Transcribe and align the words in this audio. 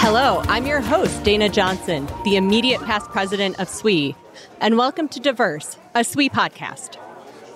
Hello, 0.00 0.42
I'm 0.46 0.66
your 0.66 0.80
host, 0.80 1.22
Dayna 1.22 1.52
Johnson, 1.52 2.08
the 2.24 2.36
immediate 2.36 2.80
past 2.82 3.10
president 3.10 3.58
of 3.60 3.68
SWE, 3.68 4.14
and 4.60 4.78
welcome 4.78 5.08
to 5.08 5.20
Diverse, 5.20 5.76
a 5.94 6.04
SWE 6.04 6.28
podcast. 6.28 6.96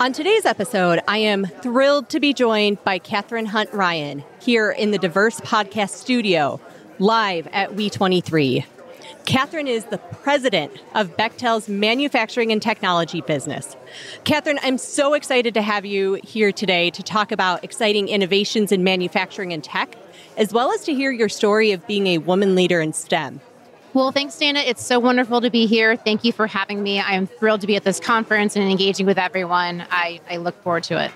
On 0.01 0.13
today's 0.13 0.45
episode, 0.45 1.01
I 1.07 1.19
am 1.19 1.47
thrilled 1.47 2.09
to 2.11 2.21
be 2.21 2.33
joined 2.35 2.83
by 2.85 2.99
Catherine 2.99 3.47
Hunt 3.47 3.73
Ryan 3.73 4.25
here 4.41 4.71
in 4.71 4.91
the 4.91 4.99
Diverse 4.99 5.41
Podcast 5.41 5.91
Studio, 5.91 6.61
live 6.99 7.47
at 7.53 7.71
We23. 7.71 8.65
Catherine 9.27 9.69
is 9.69 9.85
the 9.85 9.99
president 9.99 10.73
of 10.95 11.17
Bechtel's 11.17 11.69
manufacturing 11.69 12.51
and 12.51 12.61
technology 12.61 13.21
business. 13.21 13.77
Catherine, 14.25 14.59
I'm 14.63 14.79
so 14.79 15.15
excited 15.15 15.55
to 15.55 15.63
have 15.63 15.85
you 15.85 16.15
here 16.25 16.53
today 16.53 16.91
to 16.91 17.03
talk 17.03 17.31
about 17.31 17.63
exciting 17.63 18.09
innovations 18.09 18.73
in 18.73 18.83
manufacturing 18.83 19.53
and 19.53 19.63
tech, 19.63 19.97
as 20.37 20.53
well 20.53 20.73
as 20.73 20.85
to 20.85 20.95
hear 20.95 21.11
your 21.11 21.29
story 21.29 21.73
of 21.73 21.87
being 21.87 22.09
a 22.09 22.19
woman 22.19 22.55
leader 22.55 22.81
in 22.81 22.93
STEM. 22.93 23.41
Well, 23.95 24.11
thanks, 24.11 24.37
Dayna. 24.37 24.65
It's 24.67 24.83
so 24.83 24.99
wonderful 24.99 25.43
to 25.43 25.51
be 25.51 25.67
here. 25.67 25.97
Thank 25.97 26.25
you 26.25 26.33
for 26.33 26.47
having 26.47 26.83
me. 26.83 26.99
I 26.99 27.13
am 27.13 27.27
thrilled 27.27 27.61
to 27.61 27.67
be 27.67 27.77
at 27.77 27.85
this 27.85 28.01
conference 28.01 28.57
and 28.57 28.69
engaging 28.69 29.07
with 29.07 29.19
everyone. 29.19 29.85
I, 29.91 30.21
I 30.31 30.39
look 30.39 30.61
forward 30.63 30.85
to 30.85 31.05
it. 31.05 31.11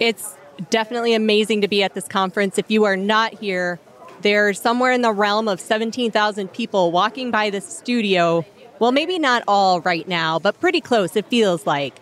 It's 0.00 0.34
definitely 0.70 1.14
amazing 1.14 1.60
to 1.60 1.68
be 1.68 1.82
at 1.82 1.94
this 1.94 2.08
conference. 2.08 2.58
If 2.58 2.70
you 2.70 2.84
are 2.84 2.96
not 2.96 3.34
here, 3.34 3.78
there's 4.22 4.60
somewhere 4.60 4.92
in 4.92 5.02
the 5.02 5.12
realm 5.12 5.48
of 5.48 5.60
17,000 5.60 6.52
people 6.52 6.92
walking 6.92 7.30
by 7.30 7.50
the 7.50 7.60
studio. 7.60 8.44
Well, 8.78 8.92
maybe 8.92 9.18
not 9.18 9.42
all 9.46 9.80
right 9.80 10.06
now, 10.08 10.38
but 10.38 10.58
pretty 10.60 10.80
close, 10.80 11.16
it 11.16 11.26
feels 11.26 11.66
like. 11.66 11.94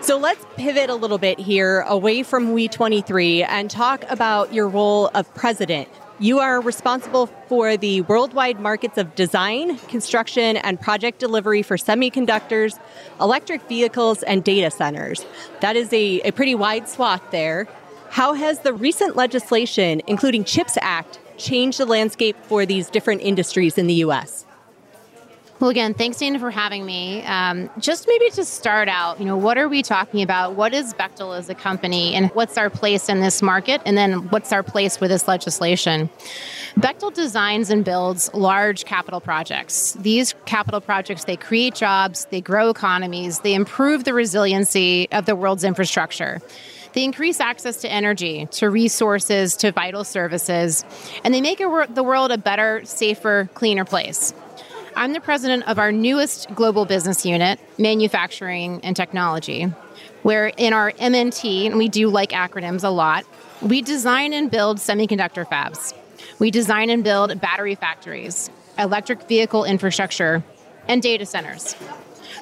So 0.00 0.18
let's 0.18 0.44
pivot 0.56 0.90
a 0.90 0.94
little 0.94 1.18
bit 1.18 1.38
here 1.38 1.82
away 1.82 2.24
from 2.24 2.54
We23 2.54 3.46
and 3.48 3.70
talk 3.70 4.04
about 4.10 4.52
your 4.52 4.68
role 4.68 5.10
of 5.14 5.32
president. 5.34 5.88
You 6.18 6.38
are 6.38 6.60
responsible 6.60 7.26
for 7.48 7.76
the 7.76 8.02
worldwide 8.02 8.60
markets 8.60 8.98
of 8.98 9.14
design, 9.14 9.78
construction, 9.78 10.56
and 10.56 10.80
project 10.80 11.18
delivery 11.18 11.62
for 11.62 11.76
semiconductors, 11.76 12.78
electric 13.20 13.62
vehicles, 13.68 14.22
and 14.22 14.44
data 14.44 14.70
centers. 14.70 15.24
That 15.60 15.74
is 15.74 15.92
a, 15.92 16.20
a 16.20 16.30
pretty 16.32 16.54
wide 16.54 16.88
swath 16.88 17.22
there. 17.30 17.66
How 18.12 18.34
has 18.34 18.58
the 18.58 18.74
recent 18.74 19.16
legislation, 19.16 20.02
including 20.06 20.44
CHIPS 20.44 20.76
Act, 20.82 21.18
changed 21.38 21.78
the 21.78 21.86
landscape 21.86 22.36
for 22.42 22.66
these 22.66 22.90
different 22.90 23.22
industries 23.22 23.78
in 23.78 23.86
the 23.86 23.94
U.S.? 24.04 24.44
Well, 25.60 25.70
again, 25.70 25.94
thanks, 25.94 26.18
Dayna, 26.18 26.38
for 26.38 26.50
having 26.50 26.84
me. 26.84 27.22
Um, 27.22 27.70
just 27.78 28.06
maybe 28.06 28.28
to 28.32 28.44
start 28.44 28.90
out, 28.90 29.18
you 29.18 29.24
know, 29.24 29.38
what 29.38 29.56
are 29.56 29.66
we 29.66 29.82
talking 29.82 30.20
about? 30.20 30.56
What 30.56 30.74
is 30.74 30.92
Bechtel 30.92 31.38
as 31.38 31.48
a 31.48 31.54
company, 31.54 32.14
and 32.14 32.30
what's 32.32 32.58
our 32.58 32.68
place 32.68 33.08
in 33.08 33.20
this 33.20 33.40
market? 33.40 33.80
And 33.86 33.96
then 33.96 34.28
what's 34.28 34.52
our 34.52 34.62
place 34.62 35.00
with 35.00 35.10
this 35.10 35.26
legislation? 35.26 36.10
Bechtel 36.76 37.14
designs 37.14 37.70
and 37.70 37.82
builds 37.82 38.28
large 38.34 38.84
capital 38.84 39.20
projects. 39.20 39.92
These 39.92 40.34
capital 40.44 40.82
projects 40.82 41.24
they 41.24 41.36
create 41.38 41.74
jobs, 41.74 42.26
they 42.26 42.42
grow 42.42 42.68
economies, 42.68 43.38
they 43.40 43.54
improve 43.54 44.04
the 44.04 44.12
resiliency 44.12 45.10
of 45.12 45.24
the 45.24 45.34
world's 45.34 45.64
infrastructure. 45.64 46.42
They 46.92 47.04
increase 47.04 47.40
access 47.40 47.78
to 47.78 47.90
energy, 47.90 48.46
to 48.52 48.68
resources, 48.68 49.56
to 49.58 49.72
vital 49.72 50.04
services, 50.04 50.84
and 51.24 51.32
they 51.32 51.40
make 51.40 51.58
the 51.58 52.02
world 52.02 52.30
a 52.30 52.38
better, 52.38 52.84
safer, 52.84 53.48
cleaner 53.54 53.84
place. 53.84 54.34
I'm 54.94 55.14
the 55.14 55.20
president 55.20 55.66
of 55.68 55.78
our 55.78 55.90
newest 55.90 56.54
global 56.54 56.84
business 56.84 57.24
unit, 57.24 57.58
Manufacturing 57.78 58.80
and 58.84 58.94
Technology, 58.94 59.72
where 60.22 60.48
in 60.48 60.74
our 60.74 60.92
M&T, 60.98 61.66
and 61.66 61.78
we 61.78 61.88
do 61.88 62.10
like 62.10 62.30
acronyms 62.30 62.84
a 62.84 62.90
lot, 62.90 63.24
we 63.62 63.80
design 63.80 64.34
and 64.34 64.50
build 64.50 64.76
semiconductor 64.76 65.46
fabs. 65.46 65.94
We 66.38 66.50
design 66.50 66.90
and 66.90 67.02
build 67.02 67.40
battery 67.40 67.74
factories, 67.74 68.50
electric 68.78 69.26
vehicle 69.28 69.64
infrastructure, 69.64 70.44
and 70.88 71.00
data 71.00 71.24
centers. 71.24 71.74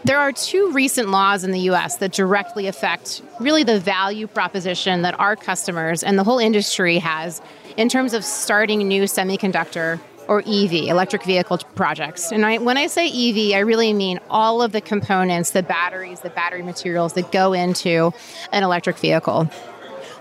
There 0.03 0.19
are 0.19 0.33
two 0.33 0.73
recent 0.73 1.11
laws 1.11 1.45
in 1.45 1.51
the 1.51 1.61
US 1.71 1.97
that 1.97 2.13
directly 2.13 2.67
affect 2.67 3.21
really 3.39 3.65
the 3.65 3.79
value 3.79 4.27
proposition 4.27 5.03
that 5.03 5.19
our 5.21 5.37
customers 5.37 6.03
and 6.03 6.19
the 6.19 6.25
whole 6.25 6.39
industry 6.39 6.99
has 6.99 7.43
in 7.77 7.91
terms 7.91 8.15
of 8.15 8.25
starting 8.25 8.89
new 8.89 9.03
semiconductor 9.03 10.01
or 10.27 10.41
EV, 10.47 10.73
electric 10.89 11.25
vehicle 11.25 11.59
projects. 11.75 12.33
And 12.33 12.47
I, 12.47 12.59
when 12.59 12.79
I 12.79 12.87
say 12.87 13.09
EV, 13.09 13.57
I 13.57 13.59
really 13.59 13.93
mean 13.93 14.21
all 14.31 14.63
of 14.63 14.73
the 14.73 14.81
components, 14.81 15.51
the 15.51 15.63
batteries, 15.63 16.21
the 16.21 16.31
battery 16.31 16.63
materials 16.63 17.13
that 17.15 17.31
go 17.31 17.53
into 17.53 18.13
an 18.53 18.63
electric 18.63 18.97
vehicle. 18.97 19.51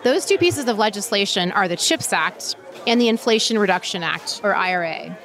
Those 0.03 0.25
two 0.25 0.37
pieces 0.37 0.67
of 0.67 0.77
legislation 0.77 1.51
are 1.51 1.67
the 1.67 1.77
CHIPS 1.77 2.11
Act 2.11 2.55
and 2.87 2.99
the 2.99 3.07
Inflation 3.07 3.57
Reduction 3.59 4.03
Act, 4.03 4.41
or 4.43 4.55
IRA. 4.55 5.17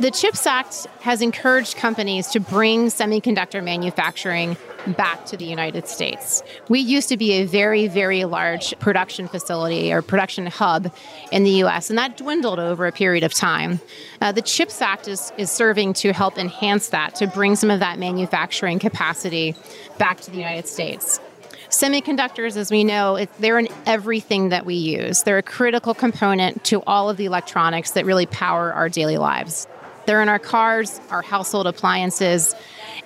The 0.00 0.10
CHIPS 0.10 0.46
Act 0.46 0.86
has 1.02 1.20
encouraged 1.20 1.76
companies 1.76 2.28
to 2.28 2.40
bring 2.40 2.86
semiconductor 2.86 3.62
manufacturing 3.62 4.56
back 4.96 5.26
to 5.26 5.36
the 5.36 5.44
United 5.44 5.86
States. 5.88 6.42
We 6.70 6.80
used 6.80 7.10
to 7.10 7.18
be 7.18 7.32
a 7.32 7.44
very, 7.44 7.86
very 7.86 8.24
large 8.24 8.72
production 8.78 9.28
facility 9.28 9.92
or 9.92 10.00
production 10.00 10.46
hub 10.46 10.90
in 11.30 11.44
the 11.44 11.62
US, 11.64 11.90
and 11.90 11.98
that 11.98 12.16
dwindled 12.16 12.58
over 12.58 12.86
a 12.86 12.92
period 12.92 13.24
of 13.24 13.34
time. 13.34 13.78
Uh, 14.22 14.32
the 14.32 14.40
CHIPS 14.40 14.80
Act 14.80 15.06
is, 15.06 15.34
is 15.36 15.50
serving 15.50 15.92
to 15.94 16.14
help 16.14 16.38
enhance 16.38 16.88
that, 16.88 17.14
to 17.16 17.26
bring 17.26 17.54
some 17.54 17.70
of 17.70 17.80
that 17.80 17.98
manufacturing 17.98 18.78
capacity 18.78 19.54
back 19.98 20.18
to 20.22 20.30
the 20.30 20.38
United 20.38 20.66
States. 20.66 21.20
Semiconductors, 21.68 22.56
as 22.56 22.70
we 22.70 22.84
know, 22.84 23.26
they're 23.38 23.58
in 23.58 23.68
everything 23.84 24.48
that 24.48 24.64
we 24.64 24.76
use. 24.76 25.22
They're 25.24 25.38
a 25.38 25.42
critical 25.42 25.92
component 25.92 26.64
to 26.64 26.82
all 26.86 27.10
of 27.10 27.18
the 27.18 27.26
electronics 27.26 27.90
that 27.90 28.06
really 28.06 28.26
power 28.26 28.72
our 28.72 28.88
daily 28.88 29.18
lives. 29.18 29.68
They're 30.10 30.22
in 30.22 30.28
our 30.28 30.40
cars, 30.40 31.00
our 31.10 31.22
household 31.22 31.68
appliances, 31.68 32.56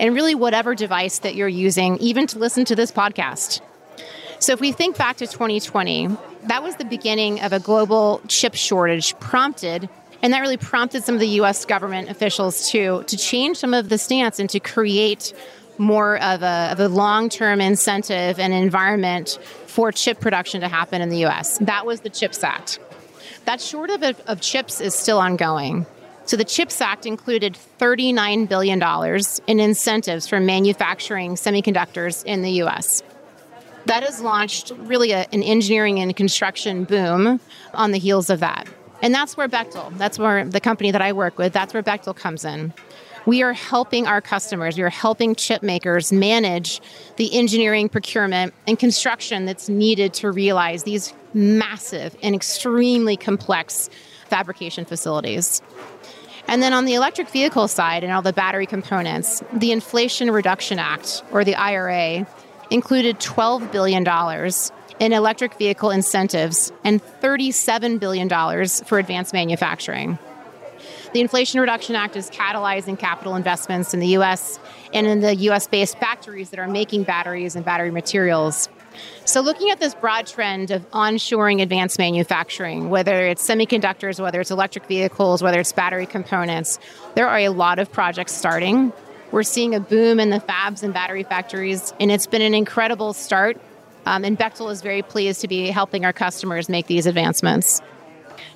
and 0.00 0.14
really 0.14 0.34
whatever 0.34 0.74
device 0.74 1.18
that 1.18 1.34
you're 1.34 1.46
using, 1.46 1.98
even 1.98 2.26
to 2.28 2.38
listen 2.38 2.64
to 2.64 2.74
this 2.74 2.90
podcast. 2.90 3.60
So, 4.38 4.54
if 4.54 4.60
we 4.62 4.72
think 4.72 4.96
back 4.96 5.18
to 5.18 5.26
2020, 5.26 6.08
that 6.44 6.62
was 6.62 6.76
the 6.76 6.86
beginning 6.86 7.42
of 7.42 7.52
a 7.52 7.60
global 7.60 8.22
chip 8.26 8.54
shortage 8.54 9.18
prompted 9.20 9.90
and 10.22 10.32
that 10.32 10.40
really 10.40 10.56
prompted 10.56 11.04
some 11.04 11.14
of 11.14 11.20
the 11.20 11.28
US 11.40 11.66
government 11.66 12.08
officials 12.08 12.70
to, 12.70 13.02
to 13.02 13.16
change 13.18 13.58
some 13.58 13.74
of 13.74 13.90
the 13.90 13.98
stance 13.98 14.38
and 14.38 14.48
to 14.48 14.58
create 14.58 15.34
more 15.76 16.16
of 16.16 16.42
a, 16.42 16.70
of 16.72 16.80
a 16.80 16.88
long 16.88 17.28
term 17.28 17.60
incentive 17.60 18.40
and 18.40 18.54
environment 18.54 19.38
for 19.66 19.92
chip 19.92 20.20
production 20.20 20.62
to 20.62 20.68
happen 20.68 21.02
in 21.02 21.10
the 21.10 21.26
US. 21.26 21.58
That 21.58 21.84
was 21.84 22.00
the 22.00 22.08
CHIPS 22.08 22.42
Act. 22.42 22.78
That 23.44 23.60
shortage 23.60 24.00
of, 24.00 24.20
of 24.26 24.40
chips 24.40 24.80
is 24.80 24.94
still 24.94 25.18
ongoing. 25.18 25.84
So 26.26 26.38
the 26.38 26.44
CHIPS 26.44 26.80
Act 26.80 27.04
included 27.04 27.58
$39 27.78 28.48
billion 28.48 28.82
in 29.46 29.60
incentives 29.60 30.26
for 30.26 30.40
manufacturing 30.40 31.34
semiconductors 31.34 32.24
in 32.24 32.42
the 32.42 32.62
US. 32.62 33.02
That 33.86 34.02
has 34.02 34.22
launched 34.22 34.72
really 34.78 35.12
a, 35.12 35.26
an 35.32 35.42
engineering 35.42 36.00
and 36.00 36.16
construction 36.16 36.84
boom 36.84 37.40
on 37.74 37.90
the 37.90 37.98
heels 37.98 38.30
of 38.30 38.40
that. 38.40 38.66
And 39.02 39.14
that's 39.14 39.36
where 39.36 39.48
Bechtel, 39.48 39.96
that's 39.98 40.18
where 40.18 40.46
the 40.46 40.60
company 40.60 40.90
that 40.90 41.02
I 41.02 41.12
work 41.12 41.36
with, 41.36 41.52
that's 41.52 41.74
where 41.74 41.82
Bechtel 41.82 42.16
comes 42.16 42.46
in. 42.46 42.72
We 43.26 43.42
are 43.42 43.52
helping 43.52 44.06
our 44.06 44.22
customers, 44.22 44.78
we 44.78 44.82
are 44.82 44.90
helping 44.90 45.34
chip 45.34 45.62
makers 45.62 46.10
manage 46.10 46.80
the 47.16 47.34
engineering, 47.36 47.90
procurement, 47.90 48.54
and 48.66 48.78
construction 48.78 49.44
that's 49.44 49.68
needed 49.68 50.14
to 50.14 50.30
realize 50.30 50.84
these 50.84 51.12
massive 51.34 52.16
and 52.22 52.34
extremely 52.34 53.16
complex 53.18 53.90
fabrication 54.28 54.86
facilities. 54.86 55.60
And 56.46 56.62
then 56.62 56.72
on 56.72 56.84
the 56.84 56.94
electric 56.94 57.28
vehicle 57.30 57.68
side 57.68 58.04
and 58.04 58.12
all 58.12 58.22
the 58.22 58.32
battery 58.32 58.66
components, 58.66 59.42
the 59.52 59.72
Inflation 59.72 60.30
Reduction 60.30 60.78
Act, 60.78 61.22
or 61.32 61.44
the 61.44 61.54
IRA, 61.54 62.26
included 62.70 63.18
$12 63.18 63.72
billion 63.72 64.06
in 65.00 65.12
electric 65.12 65.54
vehicle 65.54 65.90
incentives 65.90 66.72
and 66.84 67.02
$37 67.02 67.98
billion 67.98 68.28
for 68.84 68.98
advanced 68.98 69.32
manufacturing. 69.32 70.18
The 71.14 71.20
Inflation 71.20 71.60
Reduction 71.60 71.94
Act 71.94 72.16
is 72.16 72.28
catalyzing 72.28 72.98
capital 72.98 73.36
investments 73.36 73.94
in 73.94 74.00
the 74.00 74.08
US 74.18 74.58
and 74.92 75.06
in 75.06 75.20
the 75.20 75.32
US 75.48 75.68
based 75.68 75.96
factories 75.98 76.50
that 76.50 76.58
are 76.58 76.66
making 76.66 77.04
batteries 77.04 77.54
and 77.54 77.64
battery 77.64 77.92
materials. 77.92 78.68
So, 79.24 79.40
looking 79.40 79.70
at 79.70 79.78
this 79.78 79.94
broad 79.94 80.26
trend 80.26 80.72
of 80.72 80.90
onshoring 80.90 81.62
advanced 81.62 82.00
manufacturing, 82.00 82.90
whether 82.90 83.28
it's 83.28 83.48
semiconductors, 83.48 84.18
whether 84.18 84.40
it's 84.40 84.50
electric 84.50 84.86
vehicles, 84.86 85.40
whether 85.40 85.60
it's 85.60 85.72
battery 85.72 86.06
components, 86.06 86.80
there 87.14 87.28
are 87.28 87.38
a 87.38 87.50
lot 87.50 87.78
of 87.78 87.92
projects 87.92 88.32
starting. 88.32 88.92
We're 89.30 89.44
seeing 89.44 89.72
a 89.76 89.80
boom 89.80 90.18
in 90.18 90.30
the 90.30 90.40
fabs 90.40 90.82
and 90.82 90.92
battery 90.92 91.22
factories, 91.22 91.94
and 92.00 92.10
it's 92.10 92.26
been 92.26 92.42
an 92.42 92.54
incredible 92.54 93.12
start. 93.12 93.56
Um, 94.04 94.24
and 94.24 94.36
Bechtel 94.36 94.68
is 94.72 94.82
very 94.82 95.02
pleased 95.02 95.42
to 95.42 95.48
be 95.48 95.68
helping 95.68 96.04
our 96.04 96.12
customers 96.12 96.68
make 96.68 96.88
these 96.88 97.06
advancements. 97.06 97.80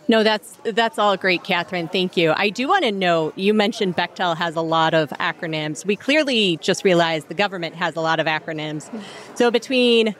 No, 0.09 0.23
that's 0.23 0.57
that's 0.65 0.99
all 0.99 1.17
great, 1.19 1.45
Catherine. 1.45 1.89
Thank 1.89 2.17
you. 2.17 2.33
I 2.35 2.49
do 2.49 2.67
want 2.67 2.85
to 2.85 2.93
know 2.93 3.33
you 3.37 3.53
mentioned 3.53 3.95
Bechtel 3.95 4.37
has 4.37 4.57
a 4.57 4.63
lot 4.63 4.95
of 4.95 5.11
acronyms. 5.11 5.85
We 5.85 5.97
clearly 5.97 6.57
just 6.57 6.83
realized 6.83 7.29
the 7.29 7.35
government 7.35 7.75
has 7.75 7.95
a 7.95 8.01
lot 8.01 8.19
of 8.19 8.27
acronyms. 8.27 8.89
So 9.35 9.51
between 9.51 10.15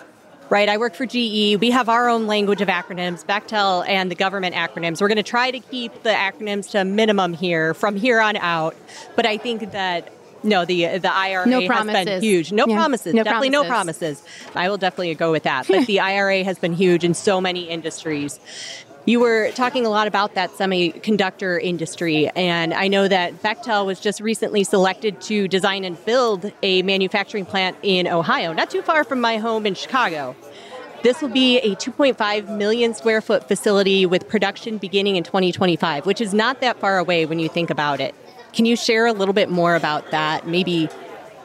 right? 0.51 0.69
I 0.69 0.79
work 0.79 0.95
for 0.95 1.07
GE. 1.07 1.61
We 1.61 1.71
have 1.71 1.89
our 1.89 2.09
own 2.09 2.27
language 2.27 2.61
of 2.61 2.69
acronyms, 2.69 3.25
Bechtel 3.25 3.87
and 3.87 4.11
the 4.11 4.15
government 4.15 4.55
acronyms. 4.55 5.01
We're 5.01 5.09
going 5.09 5.17
to 5.17 5.23
try 5.23 5.51
to 5.51 5.61
keep 5.61 6.03
the 6.03 6.11
acronyms 6.11 6.71
to 6.71 6.81
a 6.81 6.85
minimum 6.85 7.35
here 7.35 7.75
from 7.75 7.97
here 7.97 8.21
on 8.21 8.37
out. 8.37 8.75
But 9.15 9.27
I 9.27 9.37
think 9.37 9.73
that 9.73 10.11
no, 10.43 10.65
the 10.65 10.99
the 10.99 11.13
IRA 11.13 11.47
no 11.47 11.61
has 11.61 11.87
been 11.87 12.23
huge. 12.23 12.53
No 12.53 12.67
yeah. 12.67 12.77
promises. 12.77 13.15
No 13.15 13.25
definitely 13.25 13.51
promises. 13.51 13.69
no 13.69 13.75
promises. 13.75 14.23
I 14.55 14.69
will 14.69 14.79
definitely 14.79 15.15
go 15.15 15.33
with 15.33 15.43
that. 15.45 15.67
But 15.67 15.87
the 15.87 16.01
IRA 16.01 16.45
has 16.45 16.59
been 16.59 16.75
huge 16.75 17.05
in 17.05 17.15
so 17.15 17.41
many 17.41 17.69
industries. 17.69 18.39
You 19.09 19.21
were 19.21 19.53
talking 19.53 19.87
a 19.87 19.89
lot 19.89 20.07
about 20.07 20.35
that 20.35 20.51
semiconductor 20.51 21.59
industry, 21.59 22.29
and 22.37 22.75
I 22.75 22.89
know 22.89 23.09
that 23.09 23.43
Bechtel 23.43 23.87
was 23.87 24.01
just 24.01 24.21
recently 24.21 24.65
selected 24.65 25.23
to 25.23 25.49
design 25.49 25.85
and 25.85 26.05
build 26.05 26.53
a 26.63 26.83
manufacturing 26.83 27.47
plant 27.47 27.79
in 27.83 28.07
Ohio, 28.07 28.53
not 28.53 28.69
too 28.69 28.83
far 28.83 29.05
from 29.05 29.23
my 29.23 29.39
home 29.39 29.65
in 29.65 29.73
Chicago. 29.73 30.37
This 31.03 31.23
will 31.23 31.31
be 31.31 31.59
a 31.61 31.75
2.5 31.77 32.55
million 32.55 32.93
square 32.93 33.23
foot 33.23 33.49
facility 33.49 34.05
with 34.05 34.29
production 34.29 34.77
beginning 34.77 35.17
in 35.17 35.25
2025, 35.25 36.05
which 36.05 36.21
is 36.21 36.35
not 36.35 36.61
that 36.61 36.79
far 36.79 36.99
away 36.99 37.25
when 37.25 37.39
you 37.39 37.49
think 37.49 37.71
about 37.71 38.03
it. 38.03 38.15
Can 38.53 38.67
you 38.67 38.77
share 38.77 39.07
a 39.07 39.15
little 39.15 39.33
bit 39.33 39.49
more 39.49 39.75
about 39.75 40.11
that? 40.11 40.47
Maybe 40.47 40.87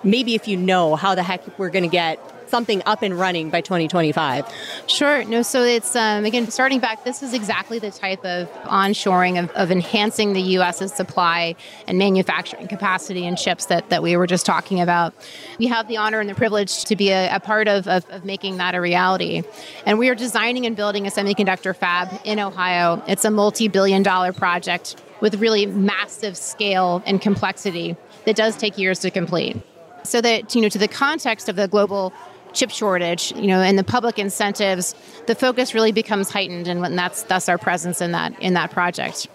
maybe 0.04 0.36
if 0.36 0.50
you 0.50 0.58
know 0.58 0.98
how 0.98 1.16
the 1.16 1.24
heck 1.24 1.58
we're 1.58 1.70
going 1.70 1.84
to 1.84 1.90
get 1.90 2.20
something 2.54 2.84
up 2.86 3.02
and 3.02 3.20
running 3.20 3.50
by 3.50 3.62
2025? 3.62 4.46
Sure. 4.86 5.24
No, 5.24 5.42
so 5.42 5.64
it's, 5.64 5.96
um, 5.96 6.24
again, 6.24 6.52
starting 6.52 6.80
back, 6.80 7.04
this 7.04 7.24
is 7.24 7.34
exactly 7.34 7.80
the 7.80 7.90
type 7.90 8.24
of 8.24 8.48
onshoring 8.66 9.44
of, 9.44 9.50
of 9.56 9.72
enhancing 9.72 10.34
the 10.34 10.42
U.S.'s 10.58 10.94
supply 10.94 11.56
and 11.88 11.98
manufacturing 11.98 12.68
capacity 12.68 13.26
and 13.26 13.40
chips 13.40 13.66
that, 13.66 13.90
that 13.90 14.04
we 14.04 14.16
were 14.16 14.28
just 14.28 14.46
talking 14.46 14.80
about. 14.80 15.16
We 15.58 15.66
have 15.66 15.88
the 15.88 15.98
honor 15.98 16.20
and 16.20 16.30
the 16.30 16.36
privilege 16.36 16.86
to 16.86 16.96
be 16.96 17.10
a, 17.10 17.36
a 17.36 17.40
part 17.40 17.68
of, 17.68 17.88
of, 17.88 18.08
of 18.12 18.24
making 18.24 18.58
that 18.58 18.76
a 18.76 18.82
reality. 18.82 19.42
And 19.88 19.98
we 19.98 20.10
are 20.10 20.16
designing 20.16 20.68
and 20.68 20.76
building 20.76 21.08
a 21.08 21.10
semiconductor 21.10 21.76
fab 21.76 22.08
in 22.24 22.40
Ohio. 22.40 23.02
It's 23.08 23.26
a 23.26 23.32
multi 23.32 23.68
billion 23.68 24.04
dollar 24.04 24.32
project 24.32 25.02
with 25.22 25.42
really 25.42 25.66
massive 25.66 26.38
scale 26.38 27.02
and 27.08 27.20
complexity 27.20 27.98
that 28.26 28.36
does 28.36 28.56
take 28.58 28.78
years 28.78 29.00
to 29.00 29.10
complete. 29.10 29.58
So 30.04 30.22
that, 30.22 30.54
you 30.54 30.62
know, 30.62 30.70
to 30.70 30.78
the 30.78 30.88
context 30.88 31.48
of 31.50 31.56
the 31.56 31.68
global 31.68 32.14
chip 32.54 32.72
shortage, 32.72 33.34
you 33.36 33.48
know, 33.48 33.62
and 33.62 33.78
the 33.78 33.84
public 33.84 34.20
incentives, 34.20 34.96
the 35.28 35.36
focus 35.36 35.74
really 35.74 35.92
becomes 35.92 36.30
heightened, 36.30 36.68
and 36.68 36.98
that's 36.98 37.24
that's 37.24 37.50
our 37.50 37.58
presence 37.58 38.02
in 38.02 38.12
that 38.12 38.40
in 38.42 38.54
that 38.54 38.72
project. 38.72 39.28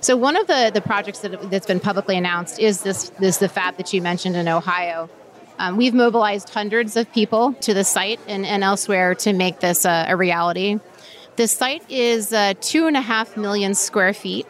So 0.00 0.16
one 0.16 0.36
of 0.36 0.46
the 0.46 0.70
the 0.72 0.80
projects 0.80 1.20
that, 1.20 1.50
that's 1.50 1.66
been 1.66 1.80
publicly 1.80 2.16
announced 2.16 2.58
is 2.58 2.82
this 2.82 3.10
this 3.20 3.38
the 3.38 3.48
fab 3.48 3.76
that 3.76 3.92
you 3.92 4.02
mentioned 4.02 4.36
in 4.36 4.48
Ohio. 4.48 5.08
Um, 5.58 5.76
we've 5.76 5.94
mobilized 5.94 6.50
hundreds 6.50 6.96
of 6.96 7.10
people 7.12 7.52
to 7.60 7.74
the 7.74 7.84
site 7.84 8.18
and, 8.26 8.44
and 8.44 8.64
elsewhere 8.64 9.14
to 9.14 9.32
make 9.32 9.60
this 9.60 9.86
uh, 9.86 10.06
a 10.08 10.16
reality. 10.16 10.80
The 11.36 11.46
site 11.46 11.88
is 11.88 12.32
uh, 12.32 12.54
two 12.60 12.86
and 12.86 12.96
a 12.96 13.00
half 13.00 13.36
million 13.36 13.74
square 13.74 14.14
feet 14.14 14.46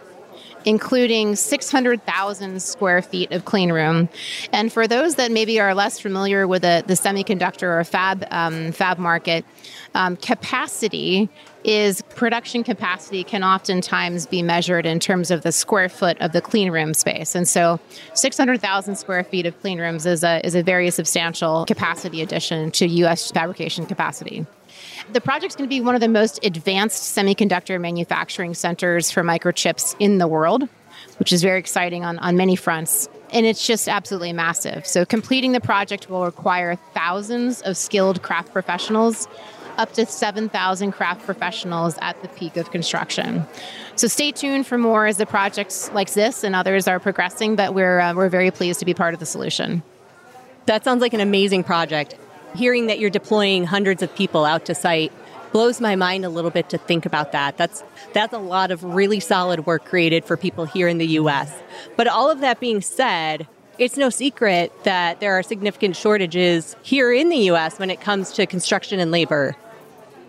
including 0.65 1.37
600,000 1.37 2.63
square 2.63 3.03
feet 3.03 3.33
of 3.33 3.45
clean 3.45 3.73
room. 3.73 4.09
And 4.53 4.73
for 4.73 4.87
those 4.87 5.17
that 5.17 5.31
maybe 5.31 5.61
are 5.61 5.75
less 5.75 5.99
familiar 5.99 6.47
with 6.47 6.63
the, 6.63 6.85
the 6.87 6.95
semiconductor 6.95 7.81
or 7.81 7.85
fab 7.85 8.27
um, 8.31 8.73
fab 8.73 8.99
market, 8.99 9.45
um, 9.95 10.17
capacity 10.17 11.29
is 11.65 12.03
production 12.03 12.63
capacity 12.63 13.25
can 13.25 13.43
oftentimes 13.43 14.27
be 14.27 14.43
measured 14.43 14.85
in 14.85 15.01
terms 15.01 15.31
of 15.31 15.43
the 15.43 15.53
square 15.53 15.89
foot 15.89 16.21
of 16.21 16.33
the 16.33 16.41
clean 16.41 16.71
room 16.71 16.93
space. 16.93 17.35
And 17.35 17.49
so 17.49 17.81
600,000 18.13 18.97
square 18.97 19.25
feet 19.25 19.47
of 19.47 19.59
clean 19.63 19.81
rooms 19.81 20.05
is 20.05 20.23
a, 20.23 20.45
is 20.45 20.55
a 20.55 20.63
very 20.63 20.91
substantial 20.91 21.65
capacity 21.65 22.21
addition 22.21 22.71
to 22.73 22.87
US 22.87 23.31
fabrication 23.31 23.87
capacity. 23.87 24.47
The 25.13 25.21
project's 25.21 25.55
going 25.55 25.69
to 25.69 25.75
be 25.75 25.81
one 25.81 25.95
of 25.95 26.01
the 26.01 26.09
most 26.09 26.45
advanced 26.45 27.17
semiconductor 27.17 27.81
manufacturing 27.81 28.55
centers 28.55 29.11
for 29.11 29.23
microchips 29.23 29.95
in 29.99 30.19
the 30.19 30.27
world, 30.27 30.67
which 31.19 31.33
is 31.33 31.43
very 31.43 31.59
exciting 31.59 32.05
on, 32.05 32.19
on 32.21 32.37
many 32.37 32.57
fronts. 32.57 33.09
And 33.31 33.45
it's 33.45 33.67
just 33.67 33.87
absolutely 33.87 34.33
massive. 34.33 34.87
So, 34.87 35.05
completing 35.05 35.53
the 35.53 35.61
project 35.61 36.09
will 36.09 36.25
require 36.25 36.77
thousands 36.95 37.61
of 37.63 37.77
skilled 37.77 38.23
craft 38.23 38.53
professionals, 38.53 39.29
up 39.77 39.93
to 39.95 40.07
7,000 40.07 40.93
craft 40.93 41.27
professionals 41.27 41.99
at 42.01 42.21
the 42.23 42.29
peak 42.29 42.57
of 42.57 42.71
construction. 42.71 43.45
So, 43.97 44.07
stay 44.07 44.33
tuned 44.33 44.67
for 44.67 44.79
more 44.79 45.07
as 45.07 45.19
the 45.19 45.27
projects 45.27 45.91
like 45.93 46.13
this 46.13 46.45
and 46.45 46.55
others 46.55 46.89
are 46.89 46.99
progressing, 46.99 47.57
but 47.57 47.75
we're, 47.75 48.01
uh, 48.01 48.15
we're 48.15 48.29
very 48.29 48.51
pleased 48.51 48.79
to 48.81 48.87
be 48.87 48.95
part 48.95 49.15
of 49.15 49.21
the 49.21 49.27
solution. 49.27 49.83
That 50.67 50.85
sounds 50.85 51.03
like 51.03 51.13
an 51.13 51.21
amazing 51.21 51.65
project 51.65 52.15
hearing 52.55 52.87
that 52.87 52.99
you're 52.99 53.11
deploying 53.11 53.65
hundreds 53.65 54.03
of 54.03 54.15
people 54.15 54.45
out 54.45 54.65
to 54.67 54.75
site 54.75 55.13
blows 55.53 55.81
my 55.81 55.95
mind 55.95 56.25
a 56.25 56.29
little 56.29 56.51
bit 56.51 56.69
to 56.69 56.79
think 56.79 57.07
about 57.07 57.31
that. 57.31 57.57
That's 57.57 57.85
that's 58.13 58.33
a 58.33 58.39
lot 58.39 58.71
of 58.71 58.83
really 58.83 59.21
solid 59.21 59.67
work 59.67 59.85
created 59.85 60.25
for 60.25 60.37
people 60.37 60.65
here 60.65 60.89
in 60.89 60.99
the 60.99 61.07
US. 61.21 61.53
But 61.97 62.09
all 62.09 62.29
of 62.29 62.41
that 62.41 62.59
being 62.59 62.81
said, 62.81 63.47
it's 63.79 63.97
no 63.97 64.11
secret 64.11 64.73
that 64.85 65.21
there 65.21 65.33
are 65.39 65.43
significant 65.43 65.97
shortages 65.97 66.77
here 66.83 67.13
in 67.13 67.29
the 67.29 67.51
US 67.51 67.79
when 67.79 67.91
it 67.91 68.01
comes 68.01 68.33
to 68.33 68.47
construction 68.47 68.99
and 68.99 69.11
labor. 69.11 69.57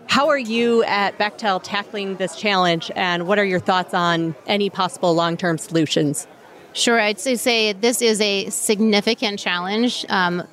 How 0.08 0.28
are 0.28 0.38
you 0.38 0.84
at 0.84 1.18
Bechtel 1.18 1.60
tackling 1.62 2.16
this 2.16 2.36
challenge 2.36 2.90
and 2.94 3.26
what 3.26 3.38
are 3.38 3.44
your 3.44 3.60
thoughts 3.60 3.94
on 3.94 4.34
any 4.46 4.70
possible 4.70 5.12
long-term 5.14 5.58
solutions? 5.58 6.28
Sure, 6.72 7.00
I'd 7.00 7.18
say, 7.18 7.72
this 7.72 8.02
is 8.02 8.20
a 8.20 8.48
significant 8.50 9.38
challenge. 9.38 10.04
Um, 10.08 10.46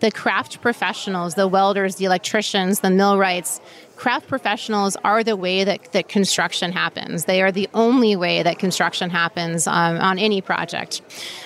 the 0.00 0.10
craft 0.10 0.60
professionals, 0.60 1.34
the 1.34 1.46
welders, 1.46 1.96
the 1.96 2.04
electricians, 2.06 2.80
the 2.80 2.90
millwrights, 2.90 3.60
craft 4.00 4.28
professionals 4.28 4.96
are 5.04 5.22
the 5.22 5.36
way 5.36 5.62
that, 5.62 5.92
that 5.92 6.08
construction 6.08 6.72
happens. 6.72 7.26
They 7.26 7.42
are 7.42 7.52
the 7.52 7.68
only 7.74 8.16
way 8.16 8.42
that 8.42 8.58
construction 8.58 9.10
happens 9.10 9.66
um, 9.66 9.98
on 9.98 10.18
any 10.18 10.40
project. 10.40 11.02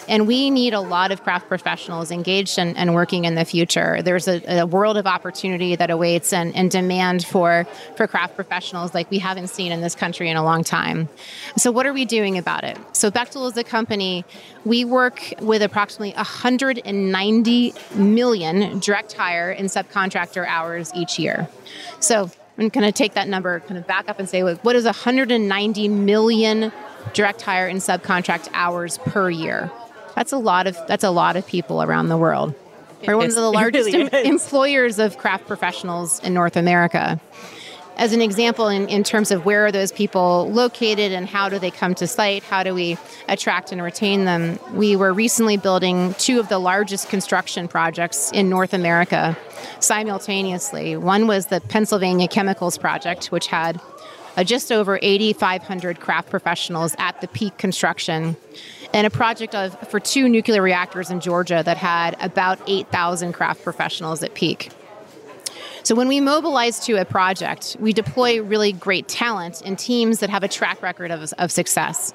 And 0.08 0.28
we 0.28 0.50
need 0.50 0.72
a 0.72 0.80
lot 0.80 1.10
of 1.10 1.24
craft 1.24 1.48
professionals 1.48 2.12
engaged 2.12 2.56
and, 2.56 2.76
and 2.76 2.94
working 2.94 3.24
in 3.24 3.34
the 3.34 3.44
future. 3.44 4.02
There's 4.02 4.28
a, 4.28 4.60
a, 4.60 4.66
world 4.66 4.96
of 4.96 5.04
opportunity 5.04 5.74
that 5.74 5.90
awaits 5.90 6.32
and, 6.32 6.54
and 6.54 6.70
demand 6.70 7.26
for, 7.26 7.66
for 7.96 8.06
craft 8.06 8.36
professionals 8.36 8.94
like 8.94 9.10
we 9.10 9.18
haven't 9.18 9.48
seen 9.48 9.72
in 9.72 9.80
this 9.80 9.96
country 9.96 10.30
in 10.30 10.36
a 10.36 10.44
long 10.44 10.62
time. 10.62 11.08
So, 11.56 11.72
what 11.72 11.86
are 11.86 11.92
we 11.92 12.04
doing 12.04 12.38
about 12.38 12.62
it? 12.62 12.78
So, 12.92 13.10
Bechtel 13.10 13.50
is 13.50 13.56
a 13.56 13.64
company, 13.64 14.24
we 14.64 14.84
work 14.84 15.34
with 15.40 15.60
approximately 15.60 16.14
190 16.14 17.74
million 17.96 18.78
direct 18.78 19.12
hire 19.12 19.50
and 19.50 19.68
subcontractor 19.68 20.46
hours 20.46 20.92
each 20.94 21.18
year. 21.18 21.48
So, 21.98 22.30
I'm 22.56 22.68
going 22.68 22.86
to 22.86 22.92
take 22.92 23.14
that 23.14 23.28
number 23.28 23.60
kind 23.60 23.78
of 23.78 23.86
back 23.86 24.08
up 24.08 24.18
and 24.18 24.28
say, 24.28 24.42
what 24.42 24.76
is 24.76 24.84
190 24.84 25.88
million 25.88 26.72
direct 27.12 27.42
hire 27.42 27.66
and 27.66 27.80
subcontract 27.80 28.48
hours 28.52 28.98
per 28.98 29.28
year? 29.28 29.70
That's 30.14 30.32
a 30.32 30.38
lot 30.38 30.66
of 30.68 30.78
that's 30.86 31.02
a 31.02 31.10
lot 31.10 31.36
of 31.36 31.46
people 31.46 31.82
around 31.82 32.08
the 32.08 32.16
world. 32.16 32.54
We're 33.06 33.16
one 33.16 33.26
of 33.26 33.34
the 33.34 33.50
largest 33.50 33.92
really 33.92 34.28
employers 34.28 34.98
of 34.98 35.18
craft 35.18 35.46
professionals 35.46 36.20
in 36.20 36.32
North 36.32 36.56
America 36.56 37.20
as 37.96 38.12
an 38.12 38.20
example 38.20 38.68
in, 38.68 38.88
in 38.88 39.04
terms 39.04 39.30
of 39.30 39.44
where 39.44 39.66
are 39.66 39.72
those 39.72 39.92
people 39.92 40.50
located 40.50 41.12
and 41.12 41.28
how 41.28 41.48
do 41.48 41.58
they 41.58 41.70
come 41.70 41.94
to 41.96 42.06
site? 42.06 42.42
How 42.42 42.62
do 42.62 42.74
we 42.74 42.98
attract 43.28 43.72
and 43.72 43.82
retain 43.82 44.24
them? 44.24 44.58
We 44.72 44.96
were 44.96 45.12
recently 45.12 45.56
building 45.56 46.14
two 46.14 46.40
of 46.40 46.48
the 46.48 46.58
largest 46.58 47.08
construction 47.08 47.68
projects 47.68 48.32
in 48.32 48.48
north 48.48 48.72
america 48.74 49.36
simultaneously. 49.80 50.96
One 50.96 51.26
was 51.26 51.46
the 51.46 51.60
pennsylvania 51.60 52.28
chemicals 52.28 52.78
project 52.78 53.26
which 53.26 53.46
had 53.46 53.80
uh, 54.36 54.42
just 54.42 54.72
over 54.72 54.98
8500 55.00 56.00
craft 56.00 56.30
professionals 56.30 56.94
at 56.98 57.20
the 57.20 57.28
peak 57.28 57.56
construction 57.58 58.36
and 58.92 59.06
a 59.06 59.10
project 59.10 59.54
of 59.54 59.78
for 59.88 60.00
two 60.00 60.28
nuclear 60.28 60.60
reactors 60.60 61.10
in 61.10 61.20
georgia 61.20 61.62
that 61.64 61.76
had 61.76 62.16
about 62.20 62.58
8000 62.66 63.32
craft 63.32 63.62
professionals 63.62 64.22
at 64.22 64.34
peak 64.34 64.70
so 65.84 65.94
when 65.94 66.08
we 66.08 66.18
mobilize 66.18 66.80
to 66.86 66.94
a 66.94 67.04
project, 67.04 67.76
we 67.78 67.92
deploy 67.92 68.42
really 68.42 68.72
great 68.72 69.06
talent 69.06 69.60
in 69.60 69.76
teams 69.76 70.20
that 70.20 70.30
have 70.30 70.42
a 70.42 70.48
track 70.48 70.80
record 70.80 71.10
of, 71.10 71.30
of 71.38 71.52
success. 71.52 72.14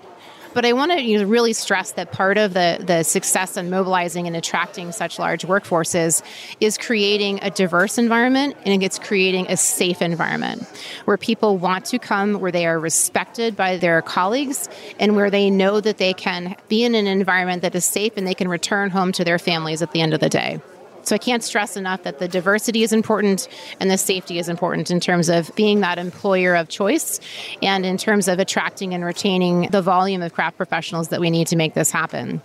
But 0.55 0.65
I 0.65 0.73
want 0.73 0.91
to 0.91 0.99
you 0.99 1.19
know, 1.19 1.25
really 1.25 1.53
stress 1.53 1.91
that 1.91 2.11
part 2.11 2.39
of 2.39 2.55
the, 2.55 2.83
the 2.83 3.03
success 3.03 3.57
in 3.57 3.69
mobilizing 3.69 4.25
and 4.25 4.35
attracting 4.35 4.91
such 4.91 5.19
large 5.19 5.43
workforces 5.43 6.23
is 6.59 6.79
creating 6.79 7.39
a 7.43 7.51
diverse 7.51 7.99
environment 7.99 8.57
and 8.65 8.81
it's 8.81 8.97
creating 8.97 9.45
a 9.49 9.55
safe 9.55 10.01
environment 10.01 10.63
where 11.05 11.17
people 11.17 11.59
want 11.59 11.85
to 11.85 11.99
come, 11.99 12.39
where 12.39 12.51
they 12.51 12.65
are 12.65 12.79
respected 12.79 13.55
by 13.55 13.77
their 13.77 14.01
colleagues, 14.01 14.67
and 14.99 15.15
where 15.15 15.29
they 15.29 15.51
know 15.51 15.79
that 15.79 15.99
they 15.99 16.13
can 16.13 16.55
be 16.67 16.83
in 16.83 16.95
an 16.95 17.05
environment 17.05 17.61
that 17.61 17.75
is 17.75 17.85
safe 17.85 18.13
and 18.17 18.25
they 18.25 18.33
can 18.33 18.47
return 18.47 18.89
home 18.89 19.11
to 19.11 19.23
their 19.23 19.37
families 19.37 19.83
at 19.83 19.91
the 19.91 20.01
end 20.01 20.15
of 20.15 20.19
the 20.19 20.29
day. 20.29 20.59
So 21.03 21.15
I 21.15 21.17
can't 21.17 21.43
stress 21.43 21.77
enough 21.77 22.03
that 22.03 22.19
the 22.19 22.27
diversity 22.27 22.83
is 22.83 22.93
important 22.93 23.47
and 23.79 23.89
the 23.89 23.97
safety 23.97 24.39
is 24.39 24.49
important 24.49 24.91
in 24.91 24.99
terms 24.99 25.29
of 25.29 25.53
being 25.55 25.79
that 25.81 25.97
employer 25.97 26.55
of 26.55 26.69
choice 26.69 27.19
and 27.61 27.85
in 27.85 27.97
terms 27.97 28.27
of 28.27 28.39
attracting 28.39 28.93
and 28.93 29.03
retaining 29.03 29.69
the 29.71 29.81
volume 29.81 30.21
of 30.21 30.33
craft 30.33 30.57
professionals 30.57 31.09
that 31.09 31.19
we 31.19 31.29
need 31.29 31.47
to 31.47 31.55
make 31.55 31.73
this 31.73 31.91
happen. 31.91 32.41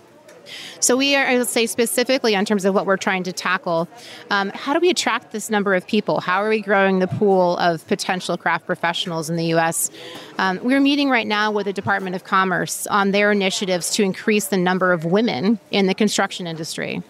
So 0.80 0.96
we 0.96 1.16
are, 1.16 1.26
I 1.26 1.38
would 1.38 1.48
say 1.48 1.66
specifically 1.66 2.34
in 2.34 2.44
terms 2.44 2.64
of 2.64 2.74
what 2.74 2.86
we're 2.86 2.96
trying 2.96 3.22
to 3.24 3.32
tackle, 3.32 3.88
um, 4.30 4.50
how 4.50 4.74
do 4.74 4.80
we 4.80 4.90
attract 4.90 5.32
this 5.32 5.50
number 5.50 5.74
of 5.74 5.86
people? 5.86 6.20
How 6.20 6.42
are 6.42 6.48
we 6.48 6.60
growing 6.60 6.98
the 6.98 7.06
pool 7.06 7.56
of 7.58 7.86
potential 7.86 8.36
craft 8.36 8.66
professionals 8.66 9.30
in 9.30 9.36
the 9.36 9.46
U.S.? 9.46 9.90
Um, 10.38 10.60
we're 10.62 10.80
meeting 10.80 11.08
right 11.08 11.26
now 11.26 11.50
with 11.50 11.66
the 11.66 11.72
Department 11.72 12.16
of 12.16 12.24
Commerce 12.24 12.86
on 12.86 13.12
their 13.12 13.32
initiatives 13.32 13.90
to 13.90 14.02
increase 14.02 14.48
the 14.48 14.58
number 14.58 14.92
of 14.92 15.04
women 15.04 15.58
in 15.70 15.86
the 15.86 15.94
construction 15.94 16.46
industry. 16.46 17.02